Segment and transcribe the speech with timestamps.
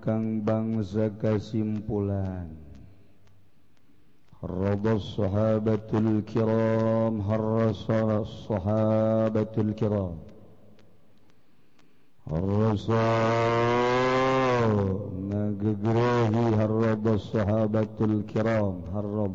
[0.00, 2.64] kang bangsa kasimpulan
[4.44, 10.20] Radha sahabatul kiram harrasa sahabatul kiram.
[12.28, 13.04] Harrasa
[15.32, 19.32] Nagagrahi harrada sahabatul kiram harrab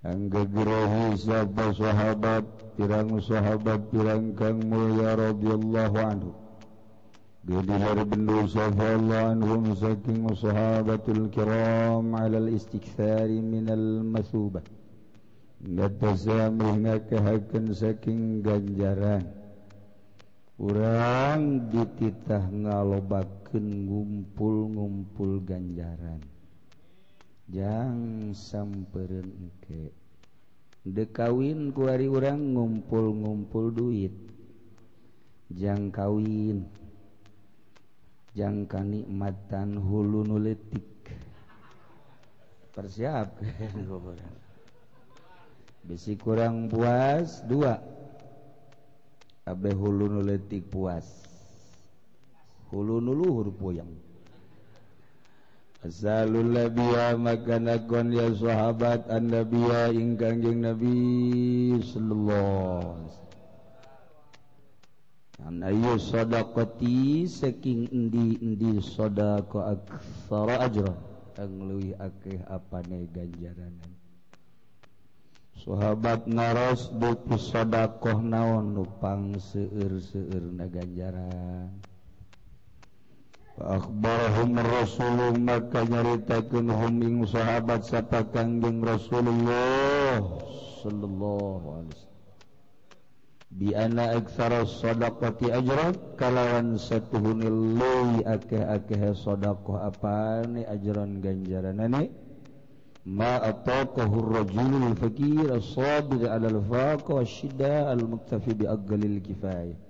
[0.00, 2.44] Anggagrahi sahabat sahabat
[2.78, 4.32] Pirang sahabat pirang
[4.64, 6.30] mulia radhiyallahu anhu.
[7.44, 14.62] بإدلال بن رضي الله عنهم سكن الصحابة الكرام على الاستكثار من المثوبة.
[15.58, 19.26] ngatesami kehaken saking ganjaran
[20.58, 26.22] Urang dititah ngalobakeun ngumpul-ngumpul ganjaran
[27.50, 29.94] Jang samperin engke.
[30.86, 34.14] dekawin kuari urang ngumpul-ngumpul duit
[35.50, 36.66] Jang kawin
[38.38, 41.10] jangka nikmatan hulu nuletik
[42.70, 43.34] persiap.
[45.82, 47.74] Bisi kurang puas dua.
[49.42, 51.26] Abe hulu nuletik puas.
[52.70, 53.88] Hulu nuluhur puyang
[55.78, 60.90] Asalul nabiya maka nakon ya sahabat an nabiya ingkang jeng nabi
[61.80, 63.08] sallallahu
[65.46, 70.94] Anayu sodakoti seking endi endi sodako aksara ajro
[71.38, 73.98] Angluwi akeh apane ganjaranan
[75.58, 81.74] Sahabat naros buku sodakoh naon nupang seueur seueur na ganjaran.
[83.58, 90.22] Akbarhum Rasulullah maka nyaritakeun hum ing sahabat sapa Kangjeng Rasulullah
[90.78, 92.07] sallallahu alaihi wasallam.
[93.50, 102.12] bi ana aktsara shadaqati ajra kalawan satuhune leuwih akeh-akeh sedekah apane ajran ganjaranane
[103.08, 109.80] ma ataqahu ar-rajul al-faqir as-sabir 'ala al-faq al-muktafi bi aqlil kifayah.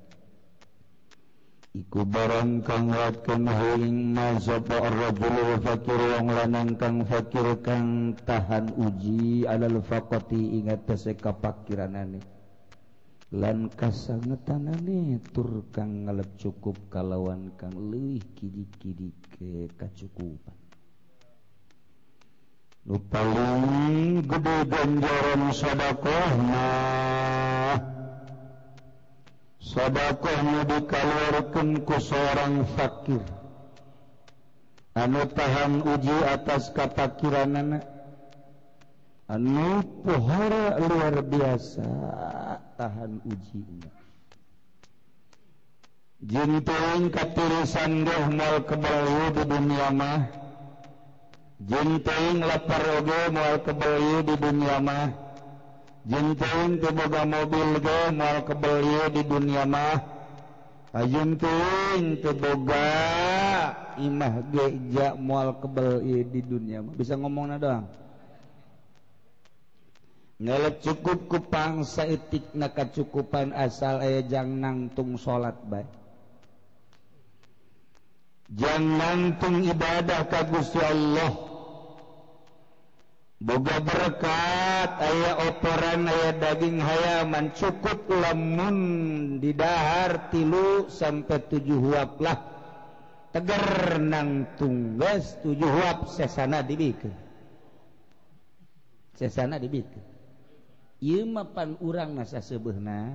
[1.74, 9.44] Iku barang kang watkan huing mazapa ar-rajul fakir wong lanang kang fakir kang tahan uji
[9.50, 12.37] alal faqati ingat tese kapakiranane
[13.28, 20.56] lan kasangetanane tur kang ngalep cukup kalawan kang leuwih kidi-kidi ke kacukupan.
[22.88, 26.68] Nu paling gede ganjaran sedekahna
[29.60, 33.20] sedekahna dikaluarkeun ku seorang fakir.
[34.96, 37.97] Anu tahan uji atas kapakiranana.
[39.28, 41.88] anu pohara luar biasa
[42.80, 43.92] tahan ujinya
[46.18, 50.26] Jintuin katulisan deh mal kebaliu di dunia mah.
[51.62, 55.14] Jintuin lapar oge mal kebaliu di dunia mah.
[56.10, 60.18] Jintuin keboga mobil ge mal kebaliu di dunia mah.
[60.88, 62.88] Ajuntuin teboga
[64.00, 66.96] imah geja mual kebel di dunia mah.
[66.96, 68.07] Bisa ngomong doang?
[70.38, 75.90] ngelek cukup kupang saitik na kacukupan asal ayajang nangtung salat baik
[78.54, 81.32] jangan nangtung ibadah ka Gusti Allah.
[83.38, 88.78] Boga berkat aya otoran aya daging hayaman cukup lamun
[89.38, 92.34] didahar tilu sampai tujuh huap lah.
[93.30, 97.12] Tegar nangtung geus tujuh huap sesana dibikin
[99.14, 100.07] sesana dibikin
[101.26, 103.14] mapan urang nasa sebena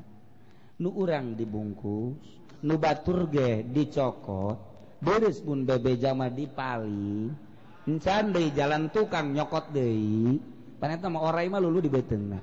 [0.80, 2.16] nu urang dibungkus
[2.64, 4.56] nubatur ge dicokot
[5.04, 7.36] beres pun bebe jama dipaling
[7.84, 10.40] encan deui jalan tukang nyokot deui.
[10.80, 12.40] Paneta mah orai mah lulu dibeuteungna.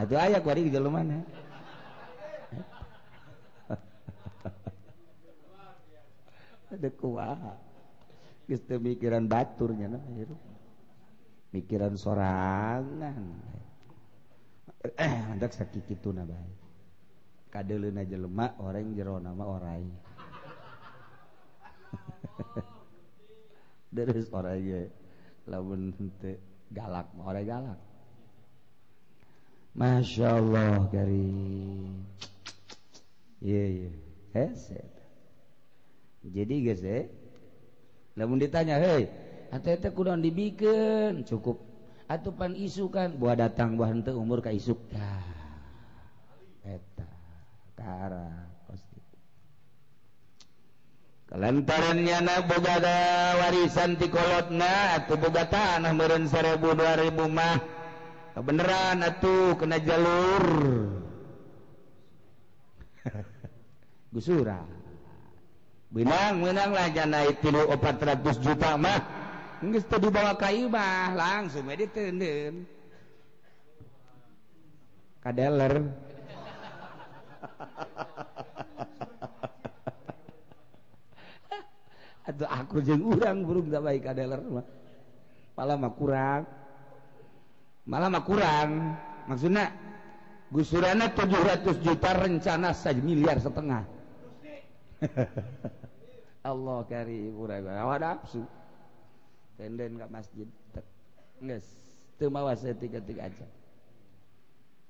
[0.00, 1.20] Atuh aya ku ari jalan mana?
[6.72, 7.36] Ada kuah.
[8.48, 10.00] Geus mikiran baturnya nah
[11.52, 13.57] mikiran sorangan.
[14.94, 16.56] eh sakit itu na baik
[17.52, 19.84] kadele na jelema orang jero nama orang
[23.96, 24.92] terus orang ye
[25.48, 26.36] lamun henteu
[26.72, 27.80] galak orang galak.
[29.78, 31.30] Masya Allah dari
[33.38, 33.90] iya iya
[34.34, 34.90] heset eh,
[36.28, 37.06] jadi guys eh?
[38.18, 39.06] Lamun ditanya hei
[39.54, 41.67] ante teh kudu dibikin cukup.
[42.08, 43.12] atupan isu kan.
[43.14, 45.22] Buah datang buah hente umur ka isuk dah
[46.64, 47.08] eta
[47.76, 49.00] kara kosti.
[51.28, 52.76] Kelantarannya na boga
[53.44, 57.60] warisan ti kolotna atau boga tanah ribu dua ribu mah.
[58.38, 60.46] Beneran atuh kena jalur.
[64.14, 64.62] Gusura.
[65.90, 67.26] Menang menang lah jana
[67.66, 69.17] opat 400 juta mah.
[69.98, 72.62] dibawa kaibah langsung ditenden
[75.18, 75.82] kadeler
[82.28, 84.66] atau aku jeng urang burung tak baik kadeler mah.
[85.56, 86.42] Malah mah kurang.
[87.88, 88.70] Malah mah kurang.
[89.26, 89.72] Maksudnya
[90.52, 93.82] gusurannya 700 juta rencana saja miliar setengah.
[96.48, 98.44] Allah karim urang awak nafsu.
[99.58, 100.46] Tenden ke masjid
[101.42, 101.66] nges.
[102.18, 103.46] Teu mawa tiga-tiga aja.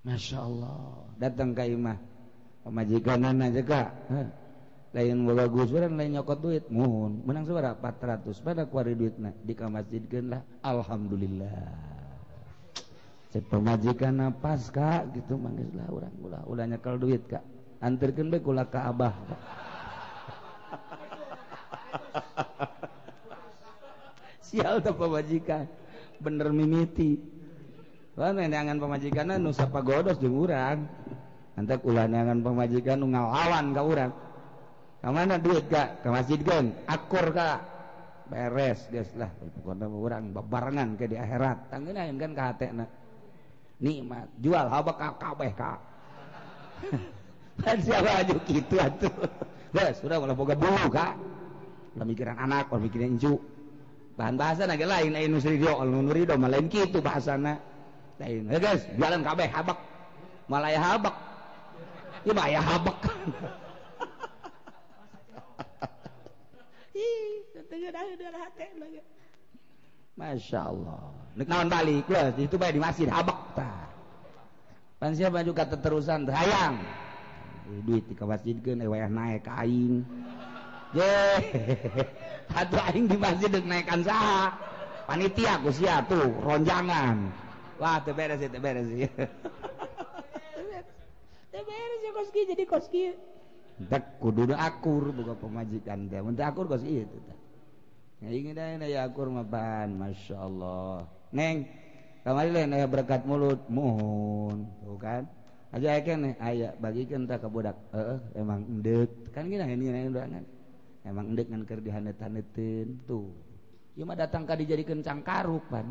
[0.04, 1.98] Masya Allah datang ke imah.
[2.64, 3.88] Pemajikan aja kak.
[4.96, 6.64] Lain bagus lain nyokot duit.
[6.72, 10.42] Mohon menang suara 400 pada kuari duit nah di masjidkan lah.
[10.64, 11.68] Alhamdulillah.
[13.28, 15.12] Saya pemajikan napas kak.
[15.12, 17.44] Gitu manggis lah orang ulah ulah nyekal duit kak.
[17.84, 19.40] Antarkan baik ulah ke abah kak.
[24.48, 25.68] sial tuh pemajikan.
[26.18, 27.20] Bener mimiti.
[28.18, 30.88] Wah neangan pemajikan nu sapa godos jeung urang.
[31.54, 34.12] Antek ulah neangan pemajikan nu ngalawan ka urang.
[34.98, 37.62] Ka mana duit kak ka masjid kan, akur kak
[38.26, 39.30] beres geus lah.
[39.30, 41.70] Pokona urang babarengan ke di akhirat.
[41.70, 42.86] Tanggeunaeun kan ka hatena
[43.78, 44.26] nikmat.
[44.42, 45.72] Jual habak kabeh ka.
[47.58, 49.10] Kan siapa aja gitu atuh?
[49.74, 51.18] Bos sudah malah boga bulu kak
[52.06, 53.42] mikiran anak pemikiran incu
[54.18, 57.54] bahan bahasa naga lain lain nusri dia nuri do malain gitu bahasa na
[58.18, 58.82] lain ya guys.
[58.98, 59.78] Jalan kabeh habak.
[60.50, 61.14] Malaya habak.
[62.26, 62.98] Ya bahaya habak.
[70.18, 71.14] Masya Allah.
[71.38, 72.10] Nek naon balik?
[72.10, 73.38] Lah, itu bae di masjid habak.
[73.54, 73.86] Ta.
[74.98, 76.82] Pan siapa juga terusan hayang.
[77.86, 80.02] Duit di masjid kan wayah naik kain.
[82.88, 84.56] aing di masjid naikkan sah
[85.04, 87.28] panitia Gus ya tuh ronjangan.
[87.76, 88.88] Wah teu beres teu beres
[91.52, 93.12] teu beres ya koski jadi koski.
[93.92, 96.24] Tak kudu akur buka pemajikan teh.
[96.24, 97.36] Mun akur kos itu teh
[98.18, 101.04] ya ingin da ya akur mah pan masyaallah.
[101.36, 101.68] Neng
[102.24, 103.60] kamari lain aya berkat mulut.
[103.68, 105.28] Mohon tuh kan.
[105.68, 107.76] Aja kan aya bagikeun tak ka budak.
[107.92, 110.57] Heeh emang endek kan gini ini doangan.
[111.08, 113.00] Emang endek kan keur dihanet-hanetin.
[113.08, 113.32] Tuh.
[113.96, 115.88] Ieu mah datang ka dijadikan cangkaruk pan.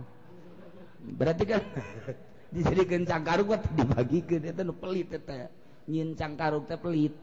[1.17, 1.61] Berarti kan
[2.55, 5.49] dijadikan cangkaruk buat dibagikeun eta nu pelit eta.
[5.89, 7.13] Nyin cangkaruk teh pelit.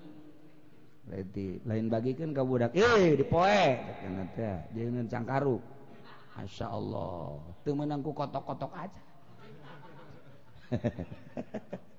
[1.04, 3.64] Berarti lain bagikan ke budak eh di poe.
[4.74, 5.56] Jangan cangkaru
[6.34, 7.38] Masya Allah.
[7.62, 9.02] Itu menangku kotok-kotok aja.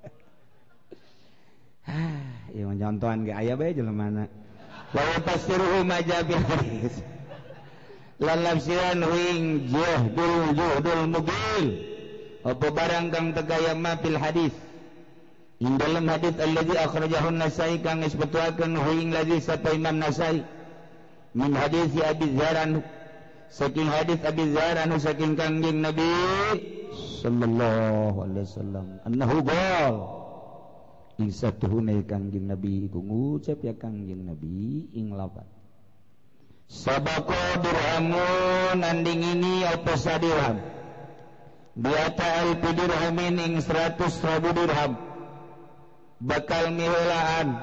[2.55, 4.25] Ya menyontohan ke ayah bae jelema
[4.95, 6.93] mana wa tasiruhu majabil hadis
[8.23, 11.65] lan lafsiran wing juhdul juhdul mugil.
[12.45, 14.53] Apa barang kang tegaya ma fil hadis.
[15.59, 20.45] Dalam hadits alladzi akhrajahu an-Nasai kang isbatuakeun huing lagi sapa Imam Nasai.
[21.35, 22.85] Min hadis Abi Zaran
[23.51, 26.07] saking hadis Abi Zaran saking kangjeng Nabi
[27.19, 28.85] sallallahu alaihi wasallam.
[29.09, 29.95] Annahu qol
[31.19, 35.47] ing satuhune kangjeng Nabi iku ngucap ya kangjeng Nabi ing lapat
[36.65, 40.57] Sabako dirhamun anding ini apa sadirham?
[41.77, 44.97] Biata al-dirhamin ing 100 ribu dirham.
[46.25, 47.61] Bakal milaan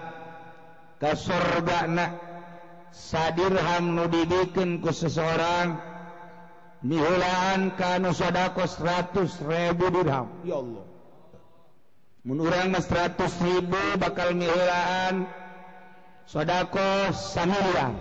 [1.03, 1.91] kasorga
[2.95, 5.83] sadirham nudidikan ku seseorang.
[6.87, 10.27] Milaan kanushodako 100.000 dirham.
[10.47, 10.92] Ya Allah
[12.23, 13.19] menurang 100.000
[13.99, 15.27] bakal milaan
[16.27, 17.95] shodaqoh samiliar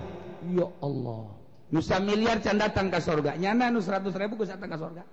[0.53, 1.37] ya Allah.
[1.71, 5.03] Nusa miliar can datang ke surga nyana nu 100 ribu geus datang ke surga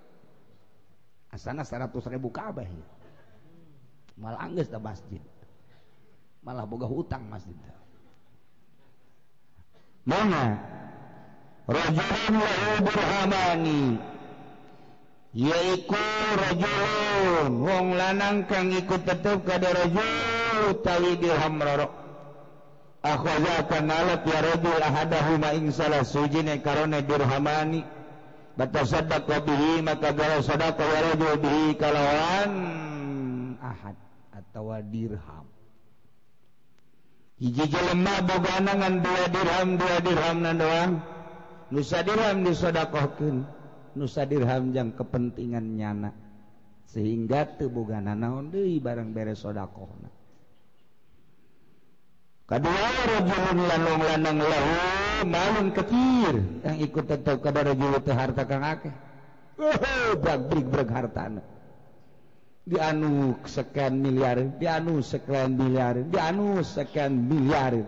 [1.31, 2.87] asana 100 ribu kabeh ya.
[4.19, 5.21] malah angges da masjid.
[6.43, 7.55] Malah boga hutang masjid
[10.09, 10.57] mana?
[11.69, 13.81] Rajulun lahu burhamani.
[15.33, 15.97] yaiku
[16.37, 21.99] rajulun wong lanang kang ikut tetep kada rajul utawi dirham roro
[23.03, 27.83] akhwaza kanalat ya rajul ahadahuma ing salah sujine karone dirhamani.
[28.59, 32.51] Batasaddaq bihi maka gara sadaqa ya rajul bihi kalawan
[33.63, 33.95] ahad
[34.35, 35.47] atawa dirham.
[37.39, 40.93] Hiji jelema boga anangan dua dirham dua dirham nan doang.
[41.71, 43.47] Nusa dirham disedekahkeun
[43.99, 46.15] Nusa dirham yang kepentingan nyana.
[46.87, 50.09] Sehingga tebugan naon deui barang beres sedekahna
[52.49, 54.73] kedua rajulun lanung lanang lahu
[55.29, 58.93] malun ketir yang ikut tetap kepada rajul itu harta kang akeh.
[60.17, 61.43] Brag brig brag hartana.
[62.65, 67.85] Dianu sekian miliar dianu sekian miliar dianu sekian miliar.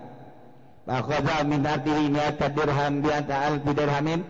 [0.86, 4.22] Akhadha minat ini mi'ata dirham bi'ata alfi dirhamin.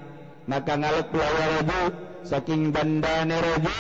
[0.52, 1.82] maka ngalek pelawa rabu
[2.28, 3.72] saking bandane rabu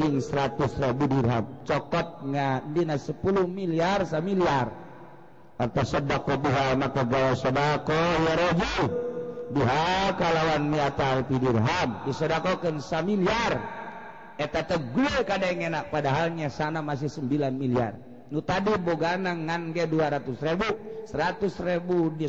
[0.00, 1.44] ing 100 rabu dirham.
[1.68, 4.72] Cokot ngadina 10 miliar sa miliar.
[5.60, 8.76] Atau sedako buha maka gawa sedako ya rabu
[9.52, 13.60] buha kalawan miata alpi dirham disedakokan sa miliar.
[14.40, 17.96] Eta tegul kadang enak padahalnya sana masih 9 miliar.
[18.30, 22.26] nu tadi bogana ngan ge 200.000 100.000 100 ribu di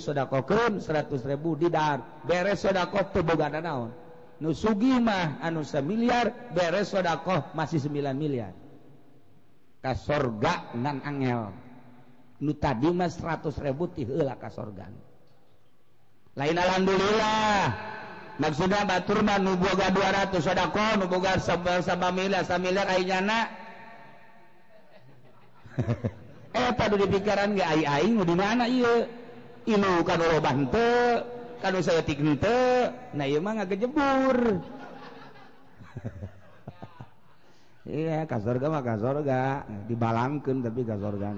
[1.58, 2.24] di dar.
[2.24, 3.92] Beres sedekah teu bogana naon?
[4.38, 8.54] Nu sugi mah anu semiliar beres sedekah masih 9 miliar.
[9.82, 11.50] Ka sorga ngan angel.
[12.38, 14.86] Nu tadi mah 100.000 ribu ti heula ka sorga
[16.38, 17.74] lain alhamdulillah.
[18.38, 23.18] Maksudna batur mah nu boga 200 sodako nu boga miliar sabab miliar samiliar aya
[26.58, 29.06] eh tadi di pikiran ge aing-aing di mana ieu?
[29.68, 31.20] Ilu kan roban te
[31.60, 34.38] kan saya tiken te nah ieu mah ngagejebur.
[37.88, 41.32] Iya ka surga mah ka surga dibalangkeun tapi ka surga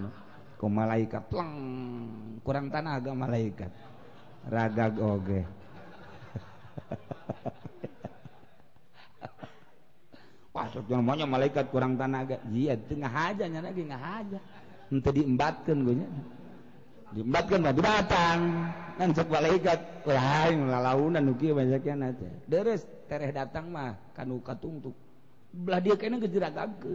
[0.57, 1.53] ku malaikat pleng
[2.41, 3.69] kurang tanaga malaikat.
[4.49, 5.45] Ragag oge.
[10.89, 12.41] namanya malaikat kurang tanaga
[12.89, 14.39] tengah hajanya lagi haja
[14.89, 15.95] untuk diembatkan gue
[17.13, 18.41] diembatkan mah batang
[18.97, 24.93] kan cek malaikat lain lalaunan nuki banyaknya nanti deres tereh datang mah kanu katungtuk
[25.49, 26.93] belah dia kena kejerak ke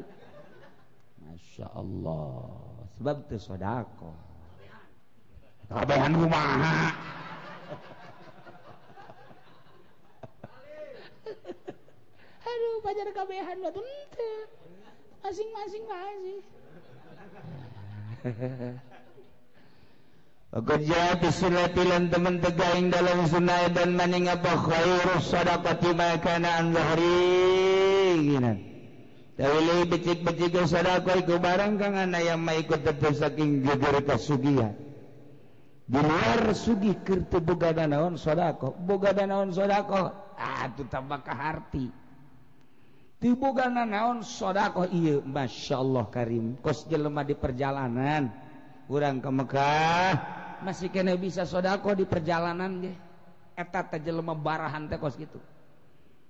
[1.24, 2.52] Masya Allah.
[2.94, 4.14] Sebab itu sodako.
[5.66, 6.94] Kabehan rumah
[12.44, 13.80] aduh pajar kabehan batu
[15.24, 16.38] masing-masing masing
[20.54, 28.22] Kerja bisulatilan teman tegaing dalam sunnah dan maning apa khairus sadaqati ma kana an zahri
[28.22, 28.54] gina.
[29.34, 34.78] Tawili becik-becik sadaqah iku barang kang ana yang maikut tetep saking geger kasugihan.
[35.84, 42.03] Di luar sugih keur teu boga naon sedekah, boga naon sedekah, ah tu tambah kaharti.
[43.88, 44.92] Naon shodaqoh
[45.24, 46.60] Masya Allah Karim.
[46.60, 48.28] Kos jelemah di perjalanan.
[48.84, 50.12] Kurang ke Mekah.
[50.60, 52.92] Masih kena bisa shodaqoh di perjalanan
[53.56, 55.40] etat jelemah barahan kos gitu.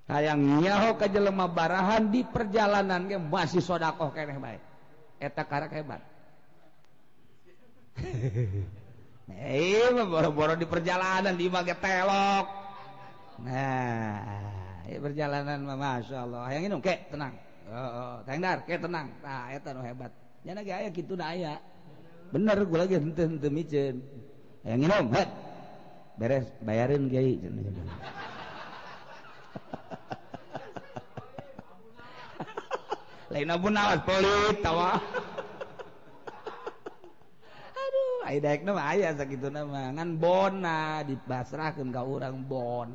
[0.07, 4.63] Sayangnya ke jelemah barahan di perjalanan masih shodaqoh baik
[5.75, 5.99] hebat.
[10.07, 11.49] Boro-boro di perjalanan di
[11.81, 12.47] telok.
[13.41, 16.53] Nah perjalanan Masya Allah.
[16.53, 17.35] Yang ini kek tenang.
[17.65, 19.09] Oh, oh, tengdar kek tenang.
[19.25, 20.13] Nah eta nu hebat.
[20.45, 21.57] Nya ge aya kitu na aya
[22.29, 24.03] bener gue lagi henteu henteu micen
[24.67, 25.31] yang ini het
[26.21, 27.41] beres bayarin kiai.
[33.33, 35.01] Lain abu nawas pelit tawa.
[37.73, 42.93] Aduh ai daek nama aya sakitu nama ngan bona dipasrahkeun ka urang bon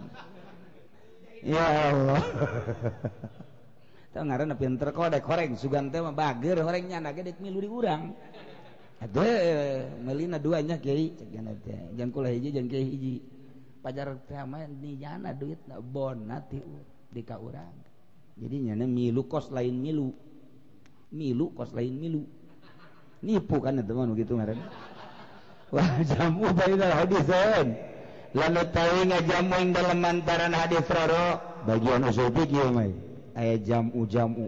[1.43, 2.24] ya Allah.
[4.19, 8.12] Nga pinter kodek goreng sugan mah bager orangnya anak milu diurang
[9.00, 9.24] ada
[10.03, 11.15] melina duanya kiri
[11.96, 13.24] jangan kula hiji jang hiji.
[13.79, 16.60] Pajar ramai ni jana duit na bon nanti
[17.08, 17.72] di ka urang.
[18.36, 20.12] Jadi nyana milu kos lain milu.
[21.15, 22.27] Milu kos lain milu.
[23.24, 24.60] Nipu kan teman begitu ngaran
[25.75, 27.88] wah jamu bayi hadisen
[28.36, 31.27] lalu tahu jamu yang dalam antaran hadis roro?
[31.65, 32.93] Bagian usul fikih mai
[33.36, 34.48] ayat jamu jamu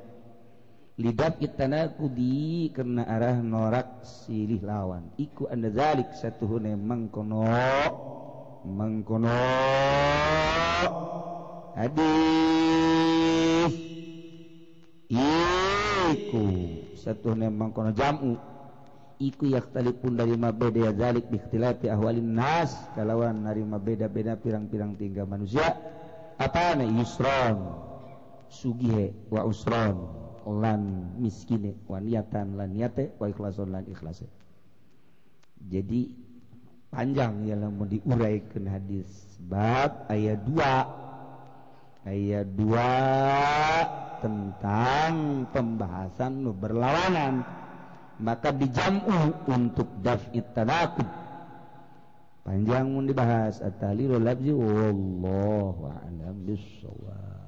[1.02, 1.66] lidat kita
[2.14, 5.10] di karena arah norak silih lawan.
[5.18, 7.42] Iku anda zalik satu hune mengkono.
[8.62, 9.34] Mengkono.
[11.74, 13.74] Hadis.
[16.12, 16.46] Iku
[17.02, 18.38] satu hune mengkono jamu
[19.22, 22.74] iku yaktalipun dari mabeda zalik bikhtilafi ahwalin nas.
[22.98, 25.78] Kalawan narima beda-beda pirang-pirang tinggal manusia.
[26.42, 27.78] Apa nih yusron.
[28.50, 30.10] Sugihe wa usron.
[30.42, 34.26] Lan miskine wa niatan lan niate wa ikhlason lan ikhlase.
[35.70, 36.18] Jadi
[36.90, 47.46] panjang ialah mau diuraikan hadisbab ayat 2 ayat 2 tentang pembahasan berlawanan
[48.22, 51.10] maka dijamu untuk dafit tanakub
[52.46, 53.66] panjang mau dibahas.
[53.66, 57.42] Atalilu labzi wallahu a'lam bissawab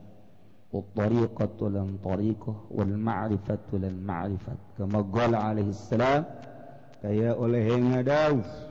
[0.71, 4.57] wa tariqatu lan tariqah wal ma'rifatu lan ma'rifat.
[4.79, 6.25] Kama qala alaihi salam
[6.97, 8.66] kaya oleh ngadawf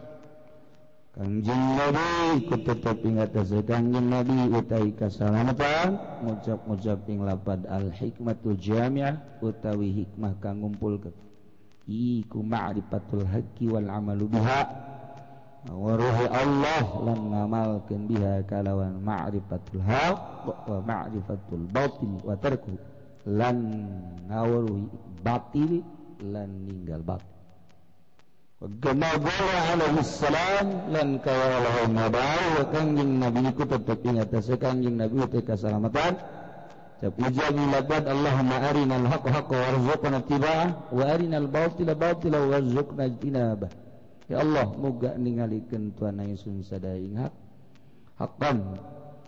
[1.17, 9.17] Kangjeng Nabi kututup ingat hasil Kangjeng Nabi utai kasalamatan ngucap-ngucap ing lapad al hikmatul jamiah
[9.41, 11.17] utawi hikmah kang ngumpulkeun
[11.89, 14.61] iku ma'rifatul haqqi wal amalu biha
[15.73, 22.77] wa ruhi Allah lan ngamalkeun biha kalawan ma'rifatul haqq wa ma'rifatul batil wa tarku
[23.25, 23.57] lan
[24.29, 24.85] ngawaruhi
[25.25, 25.81] batil
[26.21, 27.36] lan ninggal batil.
[28.67, 36.19] Gumagawa alaihi salam lan kawalaw mabaw kangjeng nabi ku tetepi ngatasi kangjeng nabi teh kasalamatan
[36.97, 43.69] Capuja milabat Allahumma arinal haqq haqq warzuqna tiba'ah wa arinal batila batila warzuqna jinabah
[44.27, 47.31] Ya Allah moga ningalikeun tuan ingsun sadaing hak.
[48.19, 48.75] Hakam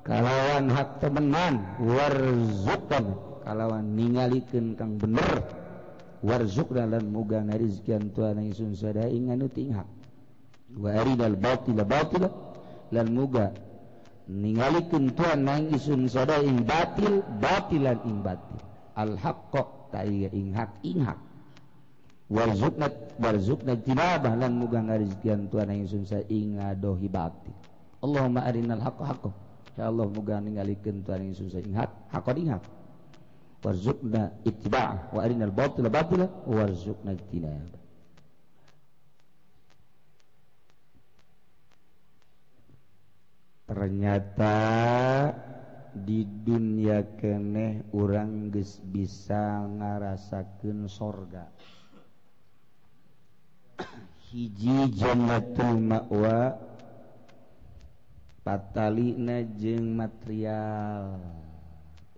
[0.03, 3.15] kalawan hak temenan warzuqna
[3.47, 5.47] kalawan ningalikeun kang bener.
[6.23, 9.87] warzuqna lan muga ngarizkian nang isun sadaya ingan nuti hak
[10.77, 12.29] wa aridal batila batila
[12.91, 13.55] lan muga
[14.29, 18.61] ningalikeun tuan nang isun sadaya ing batil batilan ing batil.
[18.99, 21.19] Al haqqo ta ing hak ing hak
[22.29, 27.55] warzuqna warzuqna tinabah lan muga ngarizkian tuan nang ingsun sadaya ing ngadohi batil.
[28.05, 29.31] Allahumma arinal haqqo haqqo
[29.81, 32.65] ya Allah muga ningalikeun nang ingsun sadaya ing hak hakon ing hak
[33.63, 37.79] warzuqna ittiba' wa arinal batila batila warzuqna ijtinab
[43.69, 44.57] ternyata
[45.93, 51.51] di dunia keneh orang geus bisa ngarasakeun sorga.
[54.29, 56.53] Hiji jannatul ma'wa
[58.45, 61.48] patalina jeung material.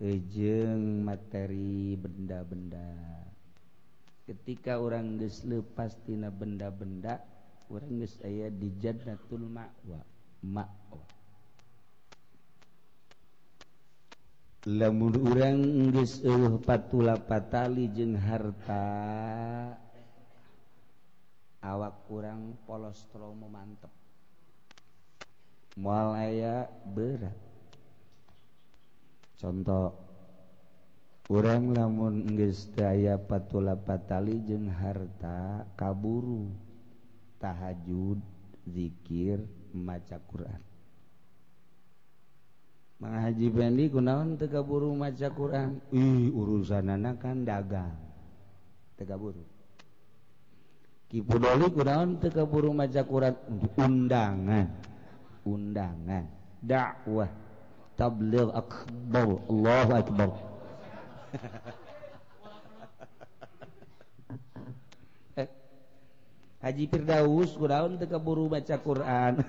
[0.00, 2.88] jeung materi benda-benda.
[4.24, 7.20] Ketika orang geus lepas tina benda-benda
[7.68, 10.00] orang geus aya di jannatul ma'wa.
[10.40, 11.04] Ma'wa.
[14.64, 15.60] Lamun urang
[15.92, 18.84] geus eueuh patula patali jeung harta
[21.60, 23.92] awak kurang polostromo mantep
[25.76, 26.16] mual
[26.96, 27.49] berat.
[29.40, 29.96] contoh.
[31.30, 36.50] Orang lamun gestaya patula patali jeung harta kaburu
[37.38, 38.18] tahajud
[38.66, 39.38] dzikir
[39.70, 40.58] maca Quran.
[42.98, 45.78] Mang Haji Bendi kunaon teu kaburu maca Quran?
[45.94, 47.94] Ih urusanana kan dagang.
[48.98, 49.46] Teu kaburu.
[51.06, 53.38] Ki Pudoli kunaon teu kaburu maca Quran?
[53.78, 54.66] Undangan.
[55.46, 56.24] Undangan.
[56.58, 57.49] Dakwah.
[58.00, 59.28] tabligh akbar.
[59.44, 60.30] Allahu akbar.
[65.36, 65.48] Eh,
[66.64, 69.44] Haji Firdaus kudaun teu keburu baca Quran.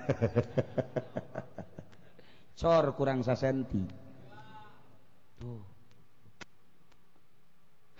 [2.60, 3.80] Cor kurang sasenti
[5.40, 5.64] tuh.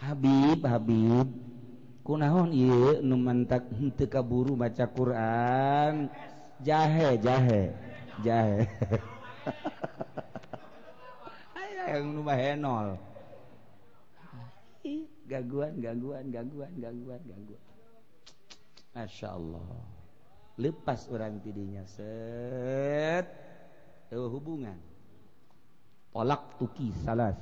[0.05, 1.29] Habib Habib.
[2.03, 6.11] Kunaon ieu nu mantak henteu kaburu maca Quran?
[6.59, 7.71] Jahe jahe
[8.27, 8.67] jahe.
[11.93, 12.97] Yang nu henol
[15.29, 17.63] gangguan gangguan gangguan gangguan gangguan
[18.93, 19.65] Masya Allah.
[20.61, 23.25] Lepas orang tidinya set.
[24.13, 24.77] Hubungan.
[26.13, 27.33] Tolak tuki salah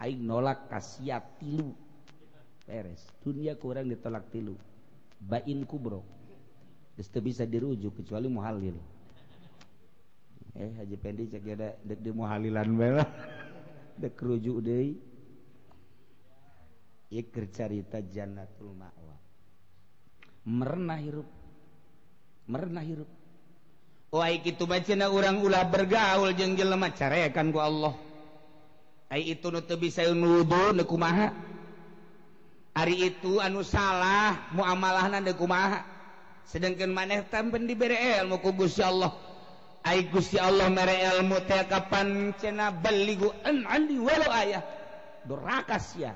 [0.00, 1.74] aing nolak kasiat tilu.
[2.64, 3.02] Beres.
[3.20, 4.54] Dunia kurang ditolak tilu.
[5.20, 6.06] Bain kubro.
[6.94, 8.78] Terus bisa dirujuk kecuali muhalil
[10.58, 13.04] eh Haji Pendi cek ada dek di muhalilan bela
[14.00, 15.10] dek kerujuk deh
[17.10, 19.16] ikir cerita jannatul ma'wa.
[20.46, 21.28] Merenah hirup.
[22.46, 23.10] Merenah hirup.
[24.10, 27.94] Oh, Wah itu bacina orang ulah bergaul jeng jelema carekan ku Allah.
[29.10, 31.34] Ai itu nu teu bisa nuduh nu kumaha
[32.74, 35.82] ari itu anu salah muamalahna nu kumaha
[36.46, 39.14] sedangkan maneh tampen dibere ilmu ku Gusti Allah.
[39.80, 44.60] Ay Gusti Allah mere ilmu teh kapan cena baligu an andi walau ayah
[45.24, 46.12] dorakas ya.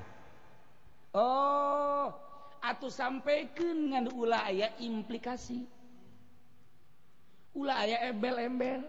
[1.15, 2.13] Oh,
[2.61, 5.65] atuh sampaikan ngan ulah ayah implikasi.
[7.55, 8.85] Ulah ayah embel-embel.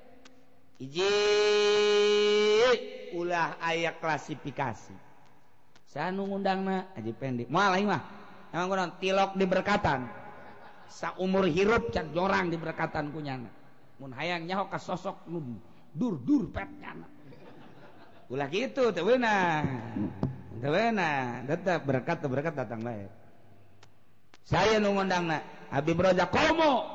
[0.76, 1.08] Iji
[3.16, 4.92] ulah ayah klasifikasi.
[5.88, 7.48] Saya ngundangna aji pendek.
[7.48, 8.02] Moal mah.
[8.52, 10.04] Emang kurang tilok di berkatan.
[10.92, 13.55] Sa umur hirup can jorang di berkatan kunyana.
[13.96, 15.60] mun hayang nyaho ka sosok nu
[15.96, 17.08] dur dur pet nyana
[18.28, 19.64] ulah gitu teu beunang
[20.60, 23.10] teu beunang tetep berkat berkat datang baik
[24.46, 25.42] saya nu ngundangna
[25.74, 26.86] Habib Roja Komo.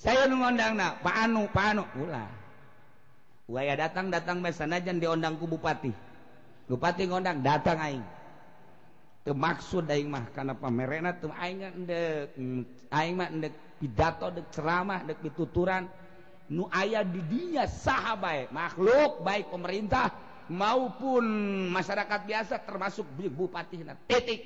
[0.00, 1.84] Saya nu ngundangna Pak Anu Pak Anu.
[2.00, 2.28] Ulah.
[3.44, 5.92] Waya datang datang bae sanajan diundang ku bupati.
[6.64, 8.04] Bupati ngundang datang aing.
[9.32, 12.60] maksud aing mah karena pamerena mm,
[13.80, 15.88] pidato de ceramah dek pituturan.
[16.44, 20.12] Nu aya didinya sahabat makhluk baik pemerintah
[20.52, 21.24] maupun
[21.72, 24.44] masyarakat biasa termasuk Bupati titik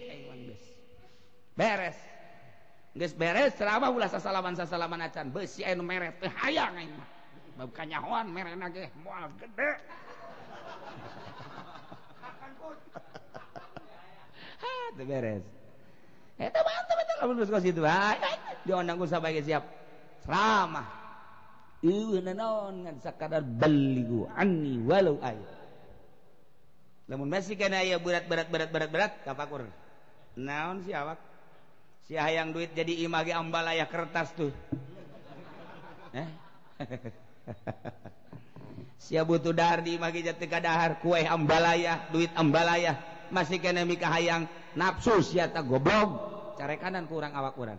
[1.58, 1.98] beres.
[2.94, 5.34] Geus beres ceramah ulah sasalaman sasalaman acan.
[5.34, 7.08] Besi anu meret teh hayang aing mah.
[7.58, 9.82] Bab kanyahoan merena ge moal gede.
[14.98, 15.46] Teu beres.
[16.38, 17.82] Eta mantap eta lamun geus kos kitu
[18.66, 19.62] diundang ku sabage siap.
[20.26, 20.86] Ceramah.
[21.86, 25.58] Ieu naon ngan sakadar baligu anni walau ayat
[27.08, 29.64] namun masih kena ya berat berat berat kapakur.
[30.36, 31.16] Naon si awak?
[32.04, 34.52] Si hayang duit jadi imagi ambalaya kertas tuh.
[36.12, 36.28] Eh?
[39.08, 44.48] Sia butuh dahar di imagi jati kadahar kue ambalaya duit ambalaya masih kena mika hayang.
[44.74, 46.36] Nafsu sia tak goblok.
[46.58, 47.78] Cari kanan kurang awak kurang.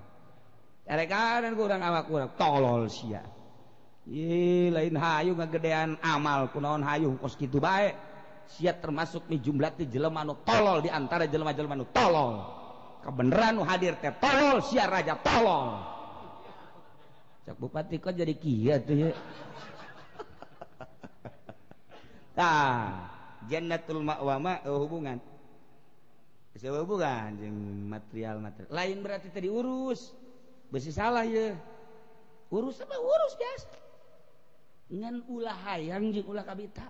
[0.87, 2.29] Cari kanan kurang awak kurang.
[2.39, 3.21] Tolol sia.
[4.09, 7.93] Ih, lain hayu ngagedean amal kunaon hayu kos gitu baik
[8.49, 12.41] siap termasuk nih jumlah ti jelema nu tolol di antara jelema-jelema nu tolol.
[13.05, 15.77] Kebenaran nu hadir teh tolol sia raja tolol.
[17.45, 19.09] Cak bupati kok jadi kia tuh ya?
[22.37, 22.89] Tah
[23.45, 25.21] jannatul ma'wa ma oh, hubungan
[26.57, 27.37] bukan
[27.85, 28.71] material material.
[28.73, 30.13] Lain berarti tadi urus.
[30.69, 31.53] Besi salah ya.
[32.49, 32.97] Urus apa?
[32.97, 33.69] Urus biasa.
[34.89, 36.85] Ngan ulah hayang jeung ulah kabita.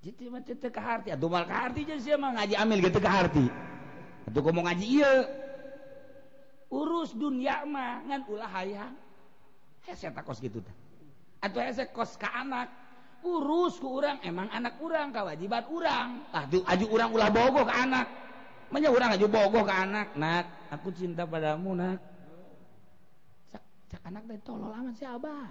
[0.00, 2.96] Jadi mah teu ka harti atuh mal ka harti jeung sia mah ngaji amil gitu
[3.04, 3.44] ka harti
[4.24, 5.16] atuh komo ngaji ieu.
[6.72, 8.96] Urus dunia mah ngan ulah hayang.
[9.84, 10.72] Hese takos gitu tah
[11.44, 12.79] atuh hese kos ka anak.
[13.24, 14.18] Urus ku urang.
[14.24, 16.08] Emang anak urang kewajiban urang.
[16.32, 18.06] Ah aju urang ulah bogoh ka anak.
[18.70, 20.14] Manya urang aju bogoh ka anak.
[20.16, 21.98] Nak aku cinta padamu nak.
[23.50, 25.48] Cak, cak anak teh tolol amat si abah.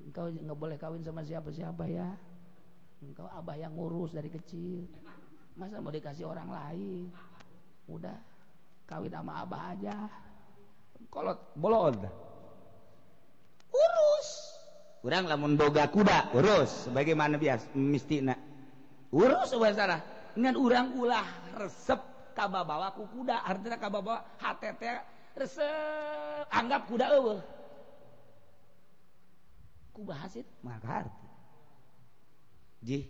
[0.00, 2.08] Engkau nggak boleh kawin sama siapa siapa ya.
[3.00, 4.88] Engkau abah yang ngurus dari kecil.
[5.54, 7.12] Masa mau dikasih orang lain?
[7.90, 8.16] Udah
[8.88, 9.96] kawin sama abah aja.
[11.10, 11.96] Kalau bolon
[13.70, 14.49] urus
[15.00, 16.88] kurang lamunboga kuda urus.
[16.88, 18.36] Sebagaimana biasa mistina.
[19.10, 20.00] Urus sarah
[20.36, 21.26] dengan urang ulah
[21.58, 21.98] resep
[22.36, 23.42] kaba bawa ku kuda.
[23.42, 24.82] Artinya kaba bawa HTT
[25.34, 26.44] resep.
[26.52, 27.40] Anggap kuda eueuh.
[29.90, 31.26] Ku bahas itu maka arti.
[32.80, 33.04] Jih.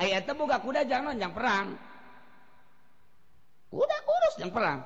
[0.00, 1.76] Aya teh boga kuda jangan yang perang.
[3.70, 4.80] Kuda urus yang perang.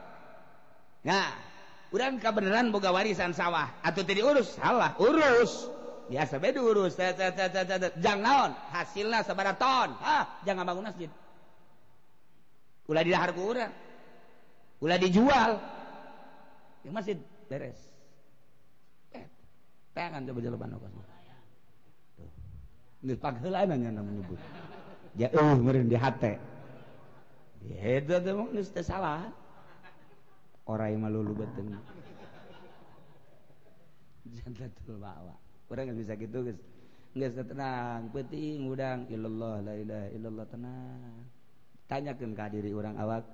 [1.05, 1.31] Nah
[1.95, 3.71] urang kebenaran boga warisan sawah.
[3.87, 5.78] Atau tidak urus salah urus.
[6.09, 6.89] biasa be dulu
[8.01, 8.57] jang naon?
[8.73, 9.93] Hasilnya sabara ton.
[10.01, 11.11] Ah jangan bangun masjid.
[12.89, 13.73] Ulah didahar ku urang.
[14.81, 15.61] Ulah dijual.
[16.83, 17.21] Ya masjid
[17.53, 17.79] beres.
[19.93, 21.19] Tangan coba jalan kos
[22.99, 24.41] ini pagheula nanya namanya menyebut
[25.15, 26.35] ya eh meureun di hate.
[27.63, 29.31] Ya itu teh mah geus salah.
[30.67, 31.79] Orang yang malu betul
[34.29, 35.35] jangan bawa.
[35.69, 36.59] kurang bisa gitu guys.
[37.13, 38.09] Nggak tenang.
[38.11, 39.05] Penting udang.
[39.13, 41.15] Ilallah la ilaha illallah tenang.
[41.89, 43.25] Tanyakan ke diri orang awak.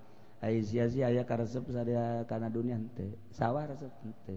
[0.45, 4.37] Ai sia-sia aya karesep sadaya kana dunia henteu sawah resep henteu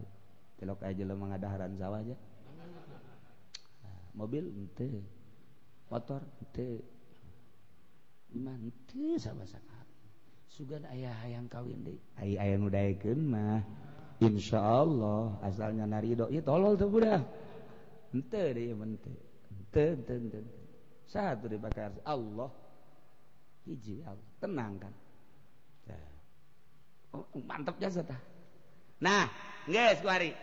[0.55, 2.15] telok aya jelema ngadaharan sawah aja.
[4.15, 5.03] Mobil henteu
[5.91, 6.79] motor henteu
[8.39, 9.83] iman henteu sama-sama
[10.47, 13.67] sugan ayah hayang kawin deui ai aya nu daekeun mah
[14.23, 16.31] insyaallah asalnya narido.
[16.31, 17.27] Ieu tolol teu budak
[21.49, 22.49] dibakar Allah.
[23.67, 24.27] Hiji Allah.
[24.39, 24.93] Tenang kan?
[27.15, 28.19] Oh, mantap jasa tah
[28.97, 29.29] nah
[29.69, 30.33] guys kuari.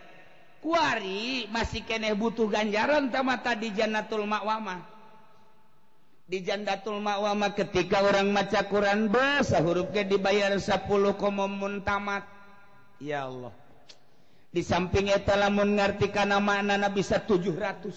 [0.63, 4.81] Kuari masih keneh butuh ganjaran sama tadi jannatul makwamah
[6.25, 10.89] di jandatul makwamah ketika orang maca Quran bahasa hurufnya dibayar 10
[11.21, 12.25] komomun tamat.
[12.97, 13.53] Ya Allah.
[14.55, 17.91] di samping eta lamun ngerti kana maknana bisa 700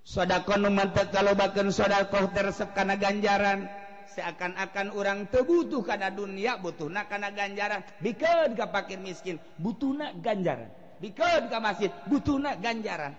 [0.00, 3.68] sodako nu mantep kalobakeun sodakoh teresep kana ganjaran
[4.08, 7.86] seakan-akan orang tebutuh kana dunia butuhna kana ganjaran.
[8.02, 10.66] Bikeun ka pakir miskin butuhna ganjaran.
[10.98, 13.14] Bikeun ka masjid butuhna ganjaran.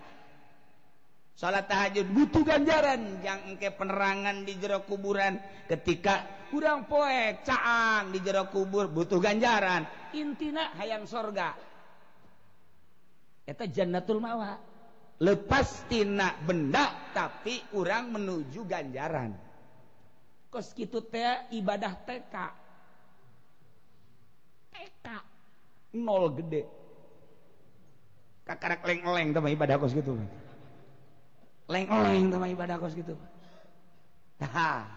[1.40, 3.24] Salat tahajud butuh ganjaran.
[3.24, 5.40] Yang engke penerangan di jero kuburan
[5.72, 9.88] ketika kurang poek caang di jero kubur butuh ganjaran.
[10.12, 11.69] Intina hayang sorga.
[13.50, 14.62] Itu jannatul mawa.
[15.20, 19.36] Lepastina benda tapi kurang menuju ganjaran.
[20.48, 22.36] Kos gitu teh ibadah TK
[24.72, 25.06] TK
[26.00, 26.64] nol gede.
[28.50, 30.18] Kakarak leng-leng sama ibadah kos gitu
[31.70, 33.14] leng-leng sama ibadah kos gitu
[34.42, 34.90] nah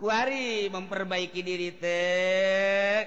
[0.00, 3.04] kuari memperbaiki diri teh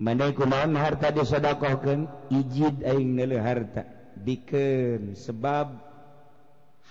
[0.00, 3.84] Mandai kumaha harta disodakohkan ijid aing neuleuh harta.
[4.16, 5.76] Bikin sebab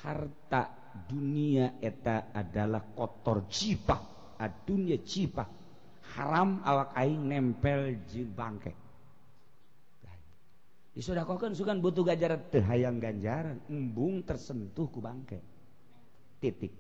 [0.06, 0.70] harta
[1.10, 5.50] dunia eta adalah kotor cipah adunya cipah.
[6.14, 8.74] Haram awak aing nempel jeung bangke.
[10.94, 15.42] Disodakohkan sukan butuh ganjaran teu hayang ganjaran embung tersentuh ku bangke.
[16.38, 16.74] Titik.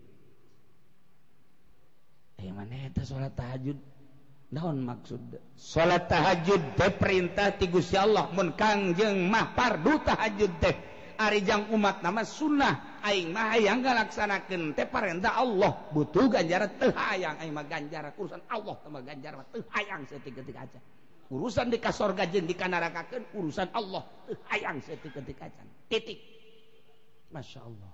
[2.37, 3.77] Eh mana eta salat tahajud?
[4.53, 5.37] naon maksud?
[5.57, 8.29] Salat tahajud teh perintah ti Gusti Allah.
[8.33, 10.75] Mun kangjeng mah fardu tahajud teh.
[11.19, 13.03] Arijang umat nama sunnah.
[13.03, 15.89] Aing mah hayang ngalaksanakeun teh perintah Allah.
[15.91, 17.35] Butuh ganjaran teu hayang.
[17.41, 20.79] Aing mah ganjaran urusan Allah teh mah ganjaran teu hayang setik-ketik aja
[21.29, 26.19] urusan di kasorga jeung di kanarakakeun urusan Allah teu hayang setik-ketik aja titik.
[27.29, 27.93] Masya Allah.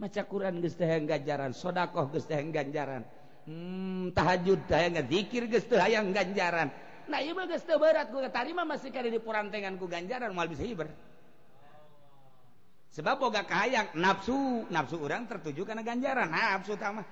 [0.00, 3.04] Maca Quran geus teh ganjaran, sedekah geus teh ganjaran,
[3.50, 6.70] hmm, tahajud tayang dzikir geus teu hayang ganjaran.
[7.10, 10.62] Nah ieu mah geus teu berat gua tarima masih kada dipurantengan ku ganjaran moal bisa
[10.62, 10.86] ibar
[12.90, 16.30] sebab boga kahayang nafsu nafsu orang tertuju karena ganjaran.
[16.30, 17.06] Nafsu tamah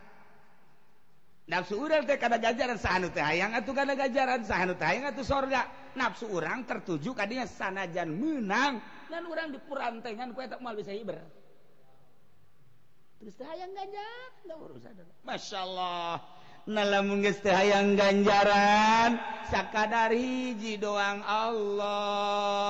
[1.48, 5.26] nafsu urang teh kada ganjaran sahanu teh hayang atuh kada ganjaran sahanu teh hayang atuh
[5.26, 5.66] sorga.
[5.98, 8.78] Nafsu orang tertuju kadinya sanajan menang
[9.10, 11.18] dan orang dipurantengan ku eta moal bisa ibar
[13.18, 14.30] hayang ganjar
[15.26, 16.22] Masya Allah
[17.48, 19.18] hayang ganjaran
[19.50, 22.62] sakadar hiji doang Allah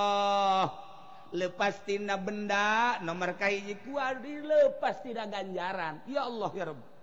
[1.37, 6.97] lepas tina benda nomor kaiji kuar dilepas tidak ganjaran ya Allah ya Rabb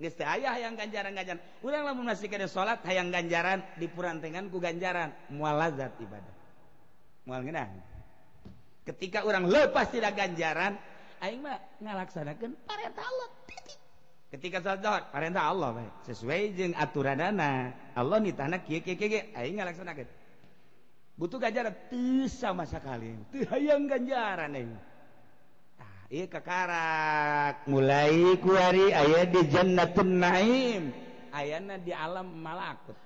[0.00, 1.44] Gusti ayah yang ganjaran ganjaran.
[1.60, 6.34] Urang lamun masih kada salat hayang ganjaran dipurantengan ku ganjaran moal lazat ibadah.
[7.28, 7.68] Moal ngeunah.
[8.88, 10.80] Ketika orang lepas tidak ganjaran,
[11.20, 13.78] aing mah ngalaksanakeun perintah Allah titik.
[14.30, 15.90] Ketika sadar perintah Allah bae.
[16.06, 20.08] Sesuai jeung aturanana Allah nitahna kieu kieu kieu aing ngalaksanakeun.
[21.20, 23.12] Butuh ganjaran teu sama sekali.
[23.28, 24.72] Teu hayang ganjaran aing.
[25.76, 30.94] Tah, ieu kakarak mulai ku hari aya di Jannatul Naim.
[31.30, 32.96] Ayana di alam malakut.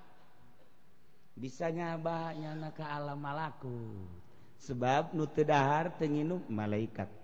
[1.34, 4.06] Bisa nyabanya ke alam malakut.
[4.62, 7.23] Sebab nutedahar tenginum malaikat.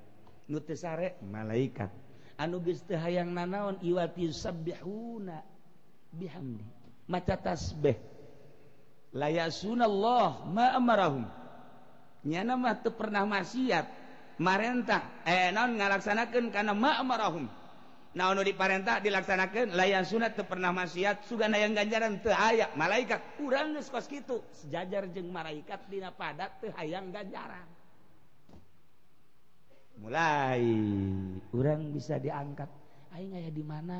[0.50, 1.88] nutesarek malaikat.
[2.34, 5.38] Anugiste hayang nanaon iwati sabbihuna
[6.10, 6.66] bihamdi.
[7.06, 7.94] Maca tasbih.
[9.14, 11.24] La yasunallah ma amarahum.
[12.26, 13.86] Nyana mah teu pernah maksiat.
[14.40, 15.22] Marentah.
[15.28, 17.46] Eh naon ngalaksanakeun kana ma amarahum.
[18.10, 19.76] Naon nu diparentah dilaksanakeun?
[19.76, 21.28] La yasuna teu pernah maksiat.
[21.28, 22.72] Sugan hayang ganjaran teu aya.
[22.74, 24.40] Malaikat urang geus kos kitu.
[24.64, 27.79] Sejajar jeung malaikat dina padat teu hayang ganjaran.
[30.00, 30.64] mulai.
[31.52, 32.68] Kurang bisa diangkat.
[33.12, 33.98] Aing aya di mana?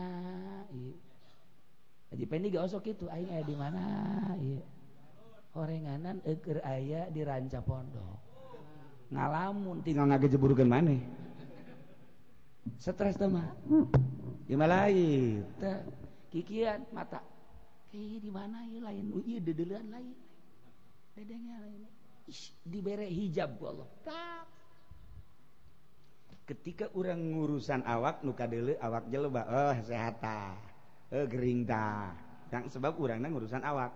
[0.73, 0.97] Ieu
[2.11, 3.07] Haji Pendi gak osok itu.
[3.07, 3.83] Aing aya di mana?
[4.41, 4.65] Ieu
[5.55, 8.19] horenganan eueur aya di ranca pondok.
[9.11, 11.03] Ngalamun tinggal ngagejeburkeun maneh.
[12.79, 13.51] Stres teh mah.
[14.47, 15.43] Gimana lain.
[15.59, 15.79] Teh
[16.31, 17.19] kikian mata.
[17.91, 18.63] Kayak di mana?
[18.71, 19.11] Ya lain.
[19.11, 20.15] Oh, iya dedelan lain.
[21.19, 21.83] Dedengnya lain.
[22.31, 23.89] Ish, dibere hijab ku Allah.
[24.07, 24.60] Tak.
[26.51, 30.59] ketika orang ngurusan awak nuka dulu awak jeleba oh eh, sehata
[31.15, 32.11] oh eh, geringta
[32.51, 33.95] yang sebab orang ngurusan awak.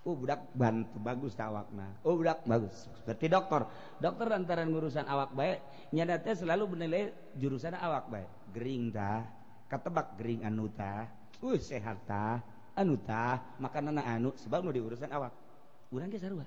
[0.00, 2.88] Oh budak bantu bagus awak nah oh budak bagus.
[3.02, 3.66] Seperti dokter
[3.98, 5.60] dokter lantaran ngurusan awak baik
[5.92, 8.30] nyadate selalu menilai jurusan awak baik.
[8.54, 9.26] Geringta
[9.66, 11.10] ketebak gering anuta
[11.42, 12.40] uh sehata
[12.78, 15.34] anuta makanan anu sebab nu diurusan awak.
[15.90, 16.46] Orang ge sarua.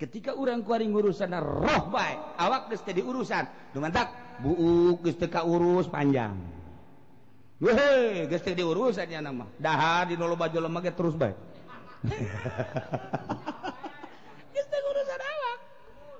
[0.00, 3.04] Ketika orang kuari ngurusan roh baik awak geus diurusan.
[3.04, 3.44] Urusan
[3.76, 4.27] dumantak.
[4.42, 6.38] buuk gesteka urus panjang.
[7.58, 9.50] Wehe geste diurus aja nama.
[9.58, 11.34] Dahar di nolo baju lemah terus baik
[14.54, 15.58] geste urusan awak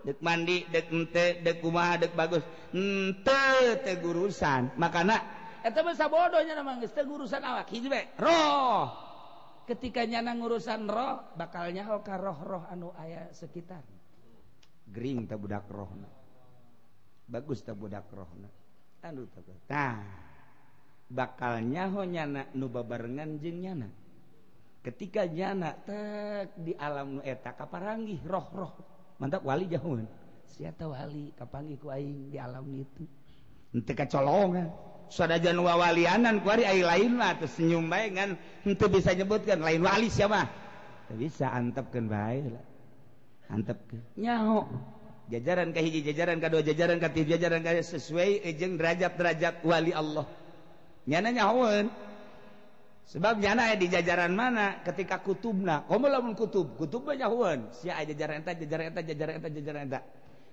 [0.02, 2.42] dek mandi dek ente dek kumaha dek bagus.
[2.74, 4.74] Ente teh gurusan.
[4.74, 5.22] Makana
[5.62, 8.90] eta mah sabodohnya nama geus teh gurusan awak hiji bae roh.
[9.70, 13.86] Ketika nyana ngurusan roh bakal nyaho ka roh-roh anu aya sekitar.
[14.90, 16.08] Gering teh budak rohna.
[17.28, 18.48] bagus tabudak rohna.
[19.04, 19.28] Anu
[19.68, 20.00] tah
[21.06, 23.88] bakal nyahonyana nu babarengan jeung nyana.
[24.82, 28.72] Ketika nyana tek di alam nu eta kaparanggih roh-roh
[29.20, 30.08] mantap wali jauhan
[30.48, 33.04] siapa wali kapanggih ku aing di alam itu
[33.76, 34.68] henteu kacolongan.
[35.08, 39.80] Sadajan wawalianan ku ari aing lain mah teu senyum bae ngan henteu bisa nyebutkan lain
[39.80, 40.48] wali siapa
[41.08, 42.64] teu bisa antepkeun bae lah.
[43.48, 44.04] Antepkeun.
[44.20, 44.68] Nyaho.
[45.28, 50.24] jajaran kahiji jajaran kedua jajaran ke jajaran ka sesuai ejeng derajat-derajat wali Allah.
[51.08, 51.88] Nyana nyawan
[53.08, 55.84] sebab nyana ya di jajaran mana ketika kutubna.
[55.84, 60.00] Kamu lamun kutub kutub banyak nyawan si jajaran eta jajaran eta jajaran eta jajaran eta.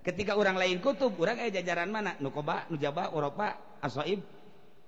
[0.04, 2.14] Ketika orang lain kutub orang eh jajaran mana?
[2.20, 4.20] Nukoba nujaba Eropa asoib.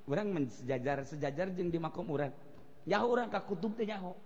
[0.08, 2.32] Orang menjajar sejajar jeng di makom orang
[2.88, 4.16] nyaho orang ke kutub teh nyaho.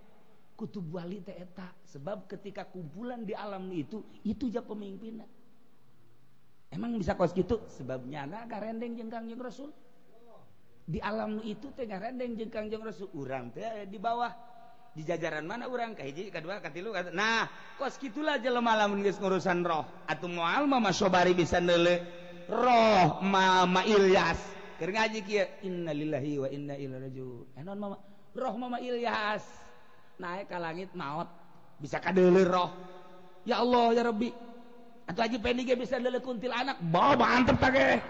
[0.55, 1.75] Kutub wali teh eta.
[1.91, 5.42] Sebab ketika kumpulan di alam itu itu ja pemimpinnya.
[6.73, 7.61] emang bisa kos gitu?
[7.69, 9.71] Sebabnya anak rendeng jeng kangjeng rasul.
[10.83, 13.13] Di alam itu teh rendeng jeng kangjeng rasul.
[13.15, 14.33] Urang teh di bawah.
[14.93, 15.97] Di jajaran mana urang?
[15.97, 17.49] Kahiji kedua katilu kata, nah
[17.81, 19.89] kos gitulah jelema lamun geus ngurusan roh.
[20.05, 22.05] Atuh moal mah masobari bisa neule
[22.45, 24.37] roh ma ma Ilyas.
[24.77, 27.57] Keur ngaji kieu innalillahi wa inna ilaihi rajiun.
[27.57, 27.97] Eh, Enon mama
[28.37, 29.45] roh mama Ilyas.
[30.21, 31.31] Naik ka langit maot.
[31.81, 32.71] Bisa kadeuleur roh.
[33.49, 34.52] Ya Allah ya Rabbi
[35.09, 38.01] atau aja pendige bisa neule kuntil anak bawa mantep tage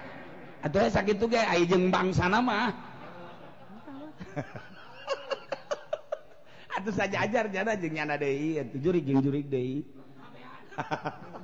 [0.63, 2.73] atau sakit tuh kayak ayah bangsa nama
[6.77, 9.83] atau saja ajar jana jeng nyana deh itu jurik jeng jurik deh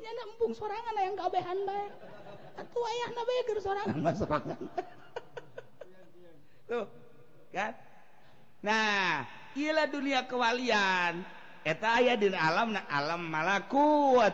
[0.00, 1.92] nyana empung sorangan yang kabehan baik
[2.56, 4.14] atau ayah nabe ger sorangan.
[4.16, 4.58] Sorangan.
[6.68, 6.86] Tuh
[7.54, 7.72] kan?
[8.60, 9.24] Nah
[9.56, 11.24] iyalah dunia kewalian
[11.64, 14.32] eta aya di alam na alam malakut.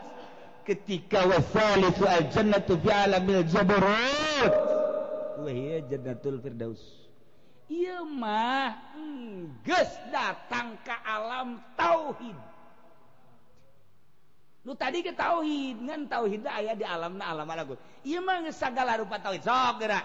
[0.66, 4.52] Ketika wasalisu al jannatu fi alamil jabarut
[5.38, 6.82] wa hiya jannatul firdaus.
[7.70, 8.74] Ieu mah
[9.62, 12.34] geus datang ka alam tauhid.
[14.66, 17.78] Nu tadi ke tauhid ngan tauhid aya di alam na alam malakut.
[18.02, 20.02] Ieu mah geus sagala rupa tauhid sok geura.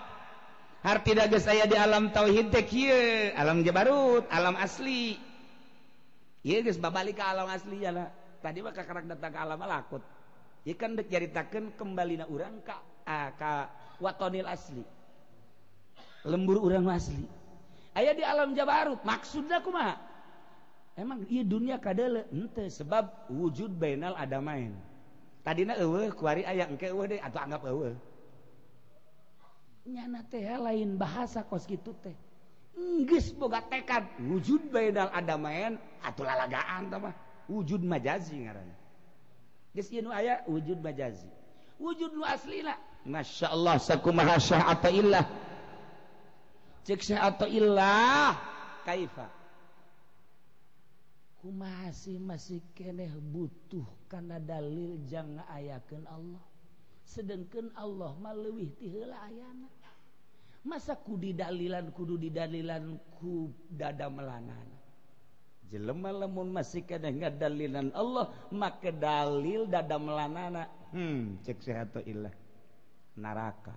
[0.86, 5.18] Hartina geus aya di alam tauhid teh kieu alam jabarut alam asli.
[6.82, 7.94] babalik ke alam asli ya
[8.42, 10.02] tadi maka datang ke alam malakut
[10.66, 12.78] ikan diceritakan kembali na urang ka,
[13.38, 14.86] ka watonil asli.
[16.22, 17.26] Lembur urang asli.
[17.98, 19.98] Ayah di alam Jabarut maksudnya mah.
[21.00, 24.76] emang iya dunia kadele ente sebab wujud bainal ada main
[25.40, 27.96] tadinya ewe kuari ayah engke ewe deh atau anggap ewe
[29.88, 32.14] nyana teh lain bahasa kos gitu teh.
[32.78, 37.12] Inggris boga tekad wujud baydal ada main atau lalagaan tamah
[37.52, 38.70] wujud majazi ngaran
[39.76, 41.28] geus ieu nu aya wujud majazi.
[41.82, 45.26] Wujud nu aslina Masya Allah sakumaha syah ata'illah
[46.86, 48.38] cek syah ata'illah
[48.86, 49.28] kaifa?
[51.92, 56.44] Sih masih keneh butuh karena dalil jangan ayakan Allah?
[57.02, 59.68] Sedangkan Allah malewih tihela ayana
[60.62, 64.82] masa kudi dalilan kudu didalilan ku dada melanana
[65.72, 70.68] jelema lemun masih kada ngadalilan Allah maka dalil dada melanana.
[70.92, 72.36] Hmm cek sehat ilah
[73.16, 73.72] neraka.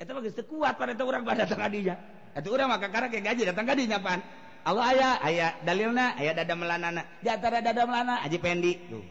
[0.00, 1.94] Itu bagus kuat pada itu orang pada datang kadinya
[2.32, 4.24] itu orang maka karena kayak gaji datang kadinya pan.
[4.64, 7.02] Allah ayah ayah dalilna ayah dada melanana.
[7.20, 8.24] Di antara dada melana.
[8.24, 8.72] Aji pendi.
[8.88, 9.04] Tuh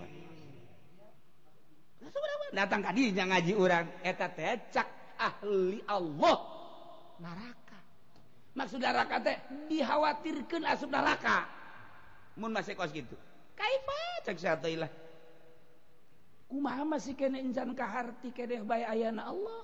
[2.58, 4.88] datang kadinya ngaji orang eta teh cak
[5.18, 6.38] ahli Allah.
[7.18, 7.80] Neraka.
[8.54, 9.38] Maksud neraka teh
[9.70, 11.46] dikhawatirkan asup neraka.
[12.38, 13.18] Mun masih kos gitu?
[13.58, 14.00] Kaifa
[14.30, 14.92] cek sateulah
[16.48, 19.64] kumaha masih kene insan kaharti kedeh bae ayana Allah?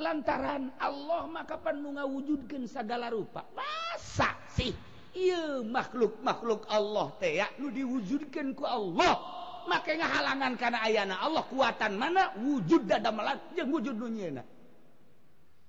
[0.00, 3.44] Lantaran Allah maka penuh nu ngawujudkeun segala rupa?
[3.52, 4.72] Masa sih?
[5.12, 9.41] Iya makhluk makhluk Allah teh ya lu diwujudkeun ku Allah.
[9.68, 12.34] Maka ngahalangan karena ayana Allah kuatan mana?
[12.38, 14.42] Wujud dada melan jeung wujud dunia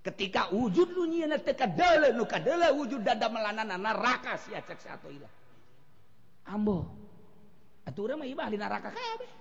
[0.04, 5.32] ketika wujud dunia teka dala nu kadala wujud dada melanana neraka sia cek satu ilah.
[6.44, 6.84] Ambo.
[7.88, 9.32] Atuh mah ibah di neraka kabeh.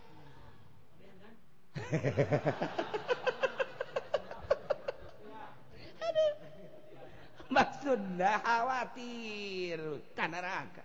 [7.52, 9.82] Maksudnya khawatir
[10.14, 10.82] karena neraka.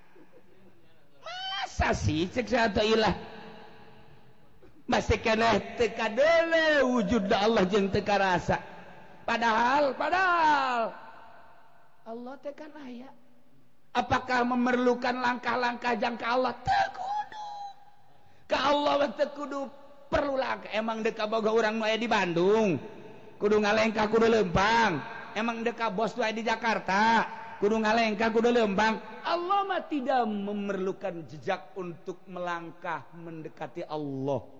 [1.21, 3.36] Masa sih cek satu ilah
[4.87, 8.57] masih kena teka dele wujud Allah jeng teka rasa.
[9.27, 10.95] Padahal padahal.
[12.07, 13.11] Allah tekan aya
[13.91, 16.53] Apakah memerlukan langkah-langkah jangka Allah?
[16.63, 17.49] Tekudu.
[18.47, 19.67] Ke Allah tekudu.
[20.07, 22.79] Perlu langkah emang deka boga orang maya di Bandung.
[23.35, 25.03] Kudu ngalengkah kudu lempang
[25.37, 27.29] emang deka bos tuh di Jakarta.
[27.57, 29.01] Kudu ngalengka kudu lembang.
[29.25, 34.56] Allah mah tidak memerlukan jejak untuk melangkah mendekati Allah.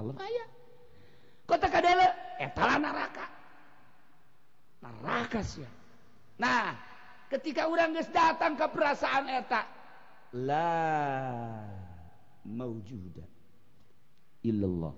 [0.00, 0.44] Allah aya.
[1.44, 2.06] Kota kadele
[2.40, 3.26] eh, etala neraka
[4.80, 5.68] neraka sih
[6.40, 6.72] nah
[7.28, 9.68] ketika orang geus datang ke perasaan eta
[10.32, 10.72] la
[12.48, 13.24] maujuda
[14.44, 14.94] illallah.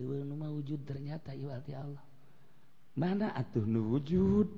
[0.00, 2.02] Ieu nu maujud ternyata iwal ti Allah.
[2.98, 4.48] Mana atuh nu wujud?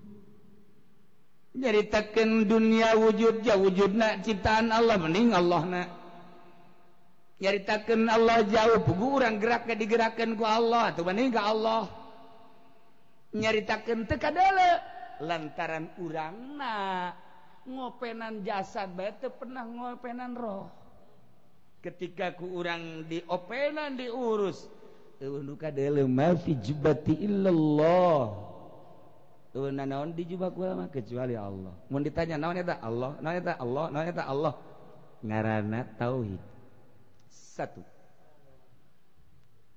[1.55, 5.81] Nyaritakeun dunia wujud ya wujudna ciptaan Allah mending Allah na
[7.43, 11.83] nyaritakan Allah jauh pugu orang geraknya digerakkan ku Allah atau mana ka Allah
[13.35, 14.71] nyaritakan teka dele
[15.19, 17.11] lantaran urangna
[17.67, 20.71] ngopenan jasad bae teu pernah ngopenan roh
[21.83, 24.71] ketika ku urang diopenan diurus
[25.19, 28.55] nu kadele ma fi jubati illallah
[29.55, 31.71] Euna naon di ku kula kecuali Allah.
[31.87, 34.53] Mun ditanya naon eta Allah, naon eta Allah, naon eta Allah.
[35.23, 36.54] Ngaranna tauhid.
[37.55, 37.87] satu.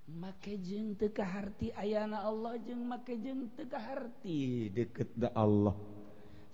[0.09, 5.77] Make jeng tekahhati ayana Allah jeng make jeng tekahhati deket da Allah.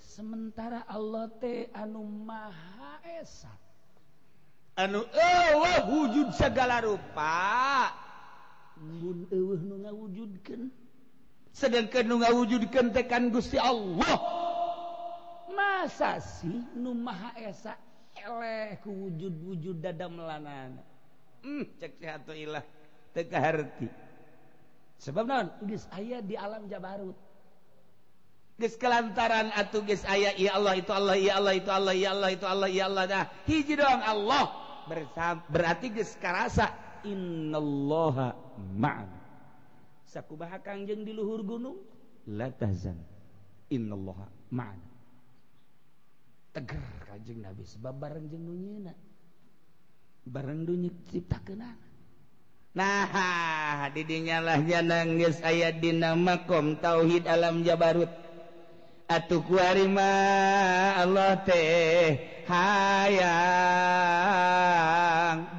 [0.03, 3.53] Sementara Allah teh anu Maha Esa.
[4.75, 7.87] Anu ewa wujud segala rupa.
[8.83, 10.69] Wujudkan nu
[11.53, 14.17] sedangkan nu ngawujudkan tekan Gusti Allah.
[15.53, 17.77] Masa sih nu Maha Esa
[18.17, 20.92] eleh ku wujud-wujud dada melanana?
[21.43, 22.63] Hmm, ceklah
[23.13, 23.87] tegahti
[24.97, 25.27] sebab
[25.91, 27.15] aya di alam Jabarut.
[28.63, 32.45] Kelantaran atau guys aya ya Allah itu Allah ya Allah itu Allah ya Allah itu
[32.47, 33.03] Allah ya Allah.
[33.11, 34.43] Dah hiji doang Allah.
[34.87, 36.71] Bersama berarti geus karasa
[37.03, 38.35] innallaha
[38.75, 39.19] ma'ana
[40.07, 41.75] sakubaha kangjeng di luhur gunung?
[42.31, 42.95] La tahzan.
[43.67, 44.93] Innallaha ma'ana
[46.53, 46.79] teger
[47.09, 48.93] kanjeng nabi sebab bareng jeung dunyana
[50.23, 51.77] bareng dunya cipta kenang
[52.73, 58.09] nah didinyalah janang geus aya dina makom tauhid alam jabarut.
[59.03, 60.09] Atuh kuarima
[60.97, 62.17] Allah teh
[62.47, 63.19] hayang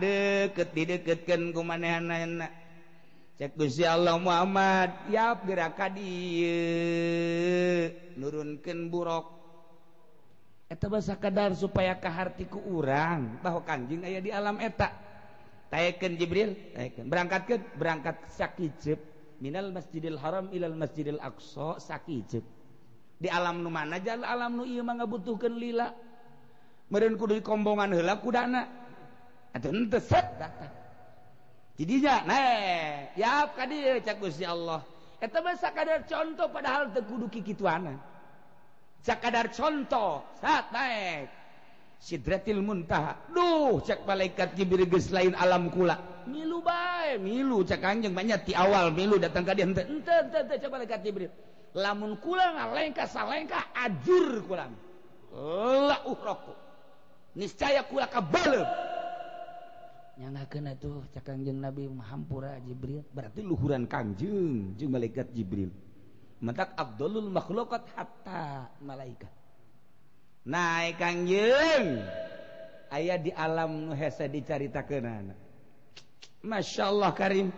[0.01, 2.49] deket dideketkeun ku manehanna
[3.37, 9.44] cek Gusti Allah Muhammad yap gerak ka dieu nurunkeun burok
[10.75, 13.39] eta bahasa kadar supaya kahartiku urang.
[13.39, 14.91] Bahwa kanjing ayah di alam eta.
[15.71, 18.99] Tayakan Jibril tayakan berangkat ke berangkat sakijep
[19.43, 22.45] minal masjidil haram ilal masjidil aqsa sakijep
[23.19, 25.95] di alam nu mana jal alam nu iya mah ngabutuhkeun lila.
[26.93, 28.69] Meren kudu kombongan heula kudana.
[29.55, 30.71] Atuh henteu set datang.
[31.75, 34.83] Jidinya nah ya ka dieu cak Gusti Allah.
[35.19, 38.14] Eta bahasa kadar contoh padahal teu kudu kikituanan.
[39.05, 41.29] sakadar contoh saat naik.
[42.01, 46.25] Sidratil muntaha duh cek malaikat jibril geus lain alam kula.
[46.29, 49.85] Milu bae milu cek anjeung banyak ti awal milu datang ka dia henteu.
[49.85, 51.33] Henteu henteu cek malaikat jibril.
[51.77, 54.69] Lamun kula ngalengka salengka ajur kula.
[55.89, 56.55] La uhraku
[57.35, 58.69] niscaya kula kabaleum
[60.15, 63.01] nyangakeun atuh ca cek nabi hampura jibril.
[63.17, 65.73] Berarti luhuran kanjeng jeung malaikat jibril.
[66.43, 69.31] mentak Abdulul makhlukat hatta malaikat
[70.47, 72.03] naik kangjeng
[72.95, 75.45] ayah di alam nuhesa dicarita kenana
[76.45, 77.49] Masya Allah Karim.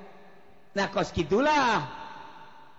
[0.79, 1.83] Nah kos gitulah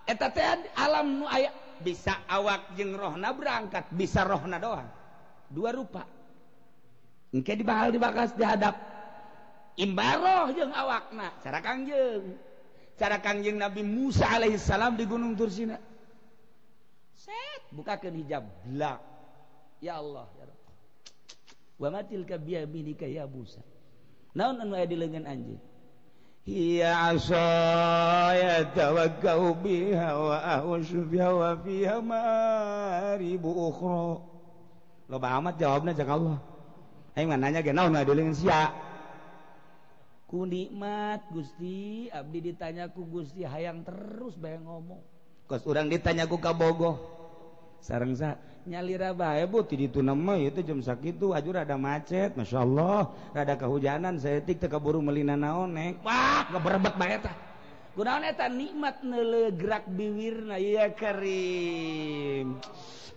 [0.08, 1.52] eta teh alam nu aya
[1.84, 4.88] bisa awak jeung rohna berangkat bisa rohna doang.
[5.52, 6.08] Dua rupa.
[7.28, 8.72] Engke dibahal dibakas dihadap.
[9.76, 12.47] Imbaroh jeung awakna cara kangjeng
[12.98, 15.78] cara Kangjeng Nabi Musa alaihissalam di Gunung Tursina.
[17.14, 18.98] Set, bukakan hijab blak.
[19.78, 20.62] Ya Allah, ya Rabb.
[21.78, 23.62] Wa matil kabiyaminika ya Musa.
[24.34, 25.62] Naon anu aya di leungeun anjeun?
[26.42, 34.18] Hiya asaya tawakkau biha wa ahushu biha wa fiha maribu ukhra.
[35.06, 36.38] Loba amat jawabna jeung Allah.
[37.14, 38.74] Aing mah nanya ge naon aya di leungeun sia.
[40.28, 42.12] ku nikmat Gusti.
[42.12, 45.00] Abdi ditanyaku Gusti hayang terus bay ngomong.
[45.48, 47.00] Kos orang ditanyaku kabogoh
[47.80, 48.36] sarang sa
[48.68, 53.08] nyalira bae bu ti ditu nama itu jam sakitu itu ada rada macet masya Allah
[53.32, 57.36] rada kehujanan saya tik keburu melina naonek wah keberebet bae tah.
[57.98, 58.46] Kunaon eta?
[58.46, 62.62] Nikmat neule gerak biwirna ya karim.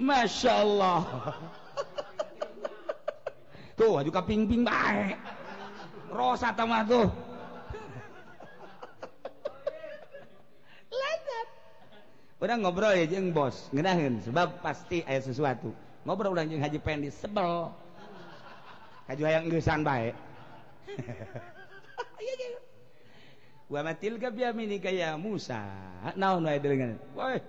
[0.02, 1.06] Masya Allah
[3.78, 5.14] tuh aju kaping-ping bae.
[6.12, 7.08] Rosa tamah tuh.
[12.62, 13.70] Ngobrol ya jeng bos.
[13.74, 15.74] Ngenahin sebab pasti aya sesuatu.
[16.06, 17.74] Ngobrol udah jeng haji pendi sebel.
[19.10, 20.14] Kaju hayang gesan baik.
[23.72, 25.64] Wa matil ka biaminika ya Musa.
[26.14, 27.40] Naon wae dengan woi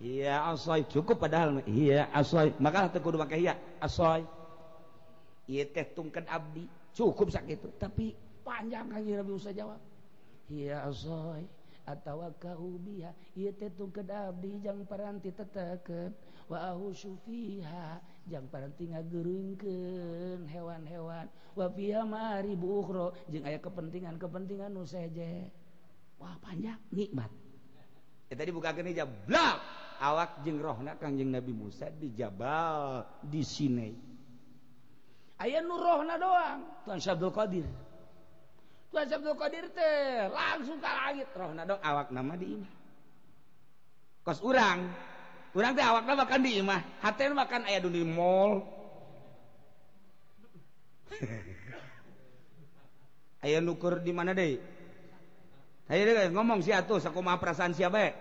[0.00, 0.84] iya asoy.
[0.88, 2.52] Cukup padahal iya asoy.
[2.60, 4.24] Maka teu kudu make iya asoy.
[5.44, 6.64] Ieu teh tungkeun abdi
[6.94, 8.14] cukup sakit tapi
[8.46, 9.82] panjang kan Nabi Musa jawab.
[10.46, 11.42] Ya zoy
[11.84, 16.14] atawa kaubiha ieu teh tungkeud abdi jang paranti teteken.
[16.44, 21.26] Wa ahusyu fiha jang paranti ngageurungkeun hewan-hewan.
[21.56, 23.16] Wa fiha maribu ukhra.
[23.32, 25.48] Jeung aya kepentingan-kepentingan nu seje
[26.20, 26.78] wah panjang.
[26.92, 27.32] Nikmat.
[28.28, 29.08] Ya tadi bukakeun hijab.
[29.24, 29.58] Blak!
[29.94, 34.13] Awak jeung rohna Kangjeng Nabi Musa di Jabal di Sinai.
[35.44, 36.64] aya nurohna doang.
[36.88, 37.68] Tuhan Syabdul Qadir.
[38.88, 41.28] Tuhan Syabdul Qadir teh langsung ke langit.
[41.36, 42.72] Rohna doang awak nama di imah.
[44.24, 44.88] Kos urang.
[45.52, 46.80] Urang teh awak makan di imah.
[47.04, 48.64] Hati makan ayah dunia mall.
[53.44, 54.56] Ayah nukur di mana deh?
[55.92, 58.16] Ayo deh ngomong si atuh sakuma perasaan siapa ya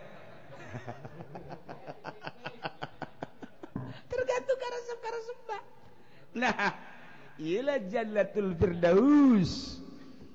[4.11, 5.61] tergantung karena sembah.
[6.43, 6.91] Nah.
[7.41, 9.81] ila jannatul firdaus.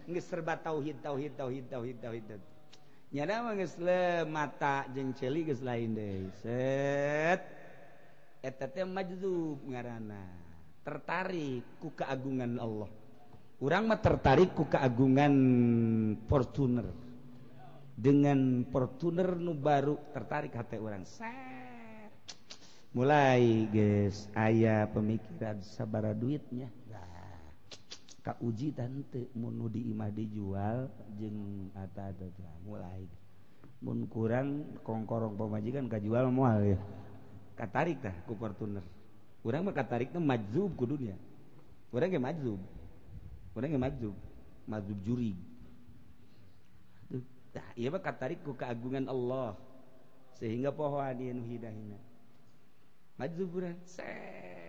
[0.09, 2.25] Geus serba tauhid tauhid tauhid tauhid tauhid.
[3.13, 3.77] Nyana mah geus
[4.29, 6.33] mata jeung celi geus lain deui.
[6.41, 7.41] Set.
[8.41, 10.25] Eta teh majzub ngaranna.
[10.81, 12.89] Tertarik ku keagungan Allah.
[13.61, 15.35] Urang mah tertarik ku keagungan
[16.25, 16.89] Fortuner.
[17.99, 22.09] Dengan Fortuner nu baru tertarik hati orang set.
[22.97, 26.73] Mulai guys ayah pemikiran sabara duitnya.
[28.37, 32.13] uji tante munu diimah dijual jeng ata
[32.67, 33.09] mulai.
[33.79, 36.79] Mun kurang kongkorong pemajikan kajual mual ya.
[37.55, 38.83] Katarik tah ku Fortuner.
[39.47, 41.15] Urang mah katarik teh majzub ku dunya
[41.95, 42.61] urang ge majzub.
[43.57, 44.17] Urang ge majzub.
[44.69, 45.33] Majzub juri.
[47.49, 49.57] Tah ieu mah katarik ku keagungan Allah.
[50.37, 51.99] Sehingga pohon ieu nu hidayahna.
[53.17, 54.68] Majzub urang set.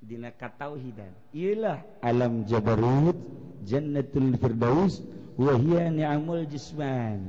[0.00, 1.12] dina katauhidan.
[1.36, 3.16] Ialah alam jabarut
[3.68, 5.04] jannatul firdaus
[5.36, 7.28] wa hiya ni'amul jisman.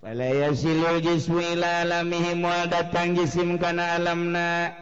[0.00, 4.72] Fala yasilul jismu ila alamihi wa datang jisim kana alamna.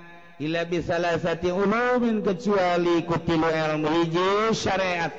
[0.43, 5.15] Ila bisalasati ulumin kecuali kutilu ilmu hiji syariat.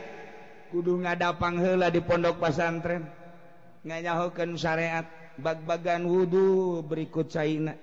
[0.68, 3.08] Kudu ngadapang heula di pondok pesantren.
[3.88, 5.08] Nganyahokeun syariat.
[5.40, 7.80] Bag-bagan wudu berikut caina.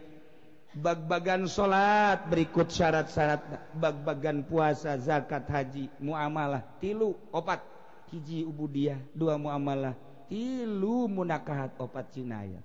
[0.76, 3.42] bag-bagan salat berikut syarat-syarat.
[3.74, 7.62] Bag-bagan puasa zakat haji muamalah tilu opat.
[8.10, 9.94] Hiji ubudiah dua muamalah
[10.26, 12.58] tilu munakahat opat cinaya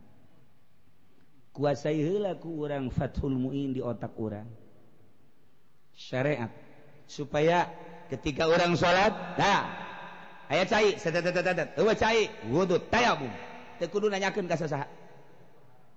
[1.55, 4.45] kuasai heula ku urang Fathul Muin di otak urang.
[5.95, 6.51] Syariat.
[7.07, 7.71] Supaya
[8.11, 9.63] ketika orang salat nah
[10.51, 11.23] aya cai sadat
[11.79, 13.31] eueuh cai wudu tayamum.
[13.79, 14.83] Teu kudu nanyakeun ka sasaha.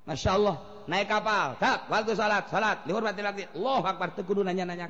[0.07, 4.89] Masyaallah naik kapal tak waktu salat salat dihormati lagi Allah akbar teu kudu nanya-nanya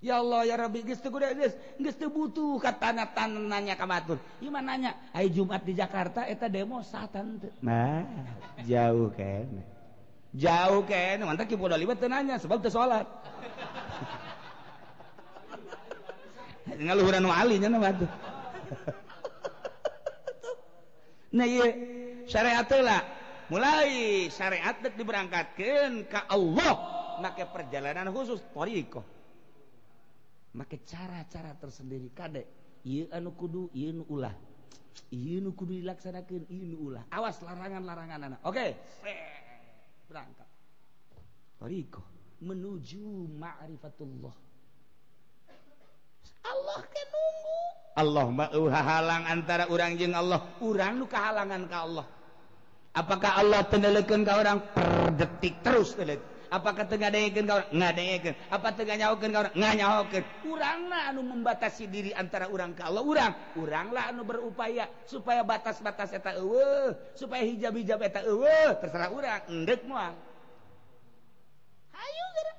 [0.00, 4.16] Ya Allah ya Rabbi geus teu geus geus teu butuh katana tananya ka batur.
[4.40, 7.52] Ieu mah nanya, ai Jumat di Jakarta eta demo satan teu.
[7.60, 8.08] Nah,
[8.64, 9.60] jauh kan.
[10.32, 13.04] Jauh kan, mantap ki bodoh liwat teu nanya sebab teu salat.
[16.80, 18.08] Ngaluhuran wali nya na batur.
[21.30, 21.62] Nah ieu
[22.26, 23.19] syariat lah
[23.50, 26.98] mulai syariat diberangkatkan ke Allah.
[27.20, 29.04] Make perjalanan khusus thariqah
[30.54, 32.46] make cara-cara tersendiri kadek
[32.82, 34.34] ieu anu kudu ieu nu ulah.
[35.14, 37.04] Ieu nu kudu dilaksanakeun ieu nu ulah.
[37.12, 38.70] Awas larangan-larangan anak oke okay.
[40.10, 40.48] berangkat.
[41.60, 42.06] Thariqah
[42.40, 44.34] menuju ma'rifatullah.
[46.40, 47.58] Allah kan nunggu.
[48.00, 50.40] Allah mauhahalang antara orang jeung Allah.
[50.64, 52.06] Orang nu kahalangan ka Allah.
[52.90, 56.18] Apakah Allah tendelekeun ke orang per detik terus telek.
[56.50, 57.70] Apakah tengadaikan ke orang?
[57.70, 58.34] Ngadaikan.
[58.50, 59.54] Apa tenganyawakan ke orang?
[59.54, 60.22] Nganyawakan.
[60.50, 63.06] Uranglah anu membatasi diri antara orang ke Allah.
[63.06, 63.32] Urang.
[63.54, 69.40] Uranglah anu berupaya supaya batas-batas eta eueuh Supaya hijab-hijab eta eueuh Terserah urang.
[69.46, 70.18] Endek moal
[71.94, 72.56] Hayu gerak.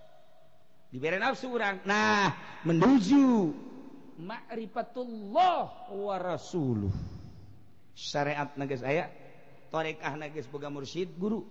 [0.96, 1.84] Diberi nafsu urang.
[1.84, 2.32] Nah,
[2.64, 3.52] menuju
[4.24, 6.96] ma'rifatullah wa rasuluh.
[7.92, 9.21] Syariat nagas ayat
[9.72, 10.14] torek ah
[10.52, 11.48] boga mursyid guru.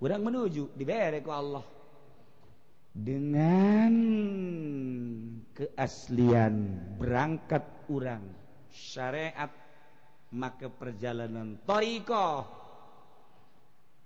[0.00, 1.60] Kurang menuju diberek ku Allah.
[2.90, 3.94] Dengan
[5.54, 8.24] keaslian berangkat urang
[8.72, 9.52] syariat
[10.32, 12.48] maka perjalanan toriko.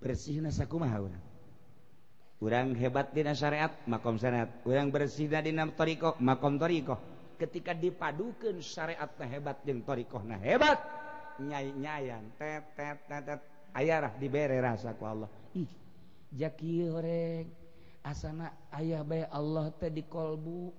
[0.03, 1.25] Bersih nasakumaha urang?
[2.43, 4.51] Urang hebat dina syariat makom syariat.
[4.67, 6.99] Urang bersih dina toriko makom toriko.
[7.39, 10.77] Ketika dipadukan syariat nah hebat jeung toriko nah hebat.
[11.41, 12.31] nyai-nyaan
[14.21, 15.31] diberi rasa ku Allah.
[15.55, 15.85] Ih
[16.35, 17.47] Jaki horeng.
[18.05, 20.75] Asana ayah bay Allah teh di kolbu.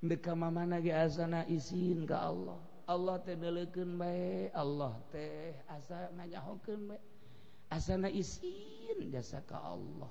[0.00, 2.58] Deka mama nage asana izin ke Allah.
[2.90, 7.00] Allah teh deleken bae Allah teh asa nanyahokeun bae
[7.70, 10.10] asana izin jasa ka Allah.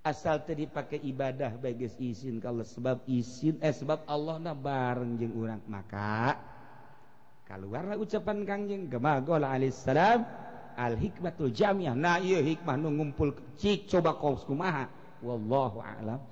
[0.00, 2.66] Asal teh dipake ibadah bae bagi izin Allah.
[2.66, 6.34] Sebab izin eh sebab Allah na bareng jeung urang maka.
[7.50, 10.22] keluarlah ucapan Kangjeng Gemagol alaihissalam
[10.78, 13.34] al hikmatul jamiah nah iya hikmah nu ngumpul.
[13.58, 14.86] Cik coba kau kumaha?
[15.20, 16.22] Wallahu a'lam.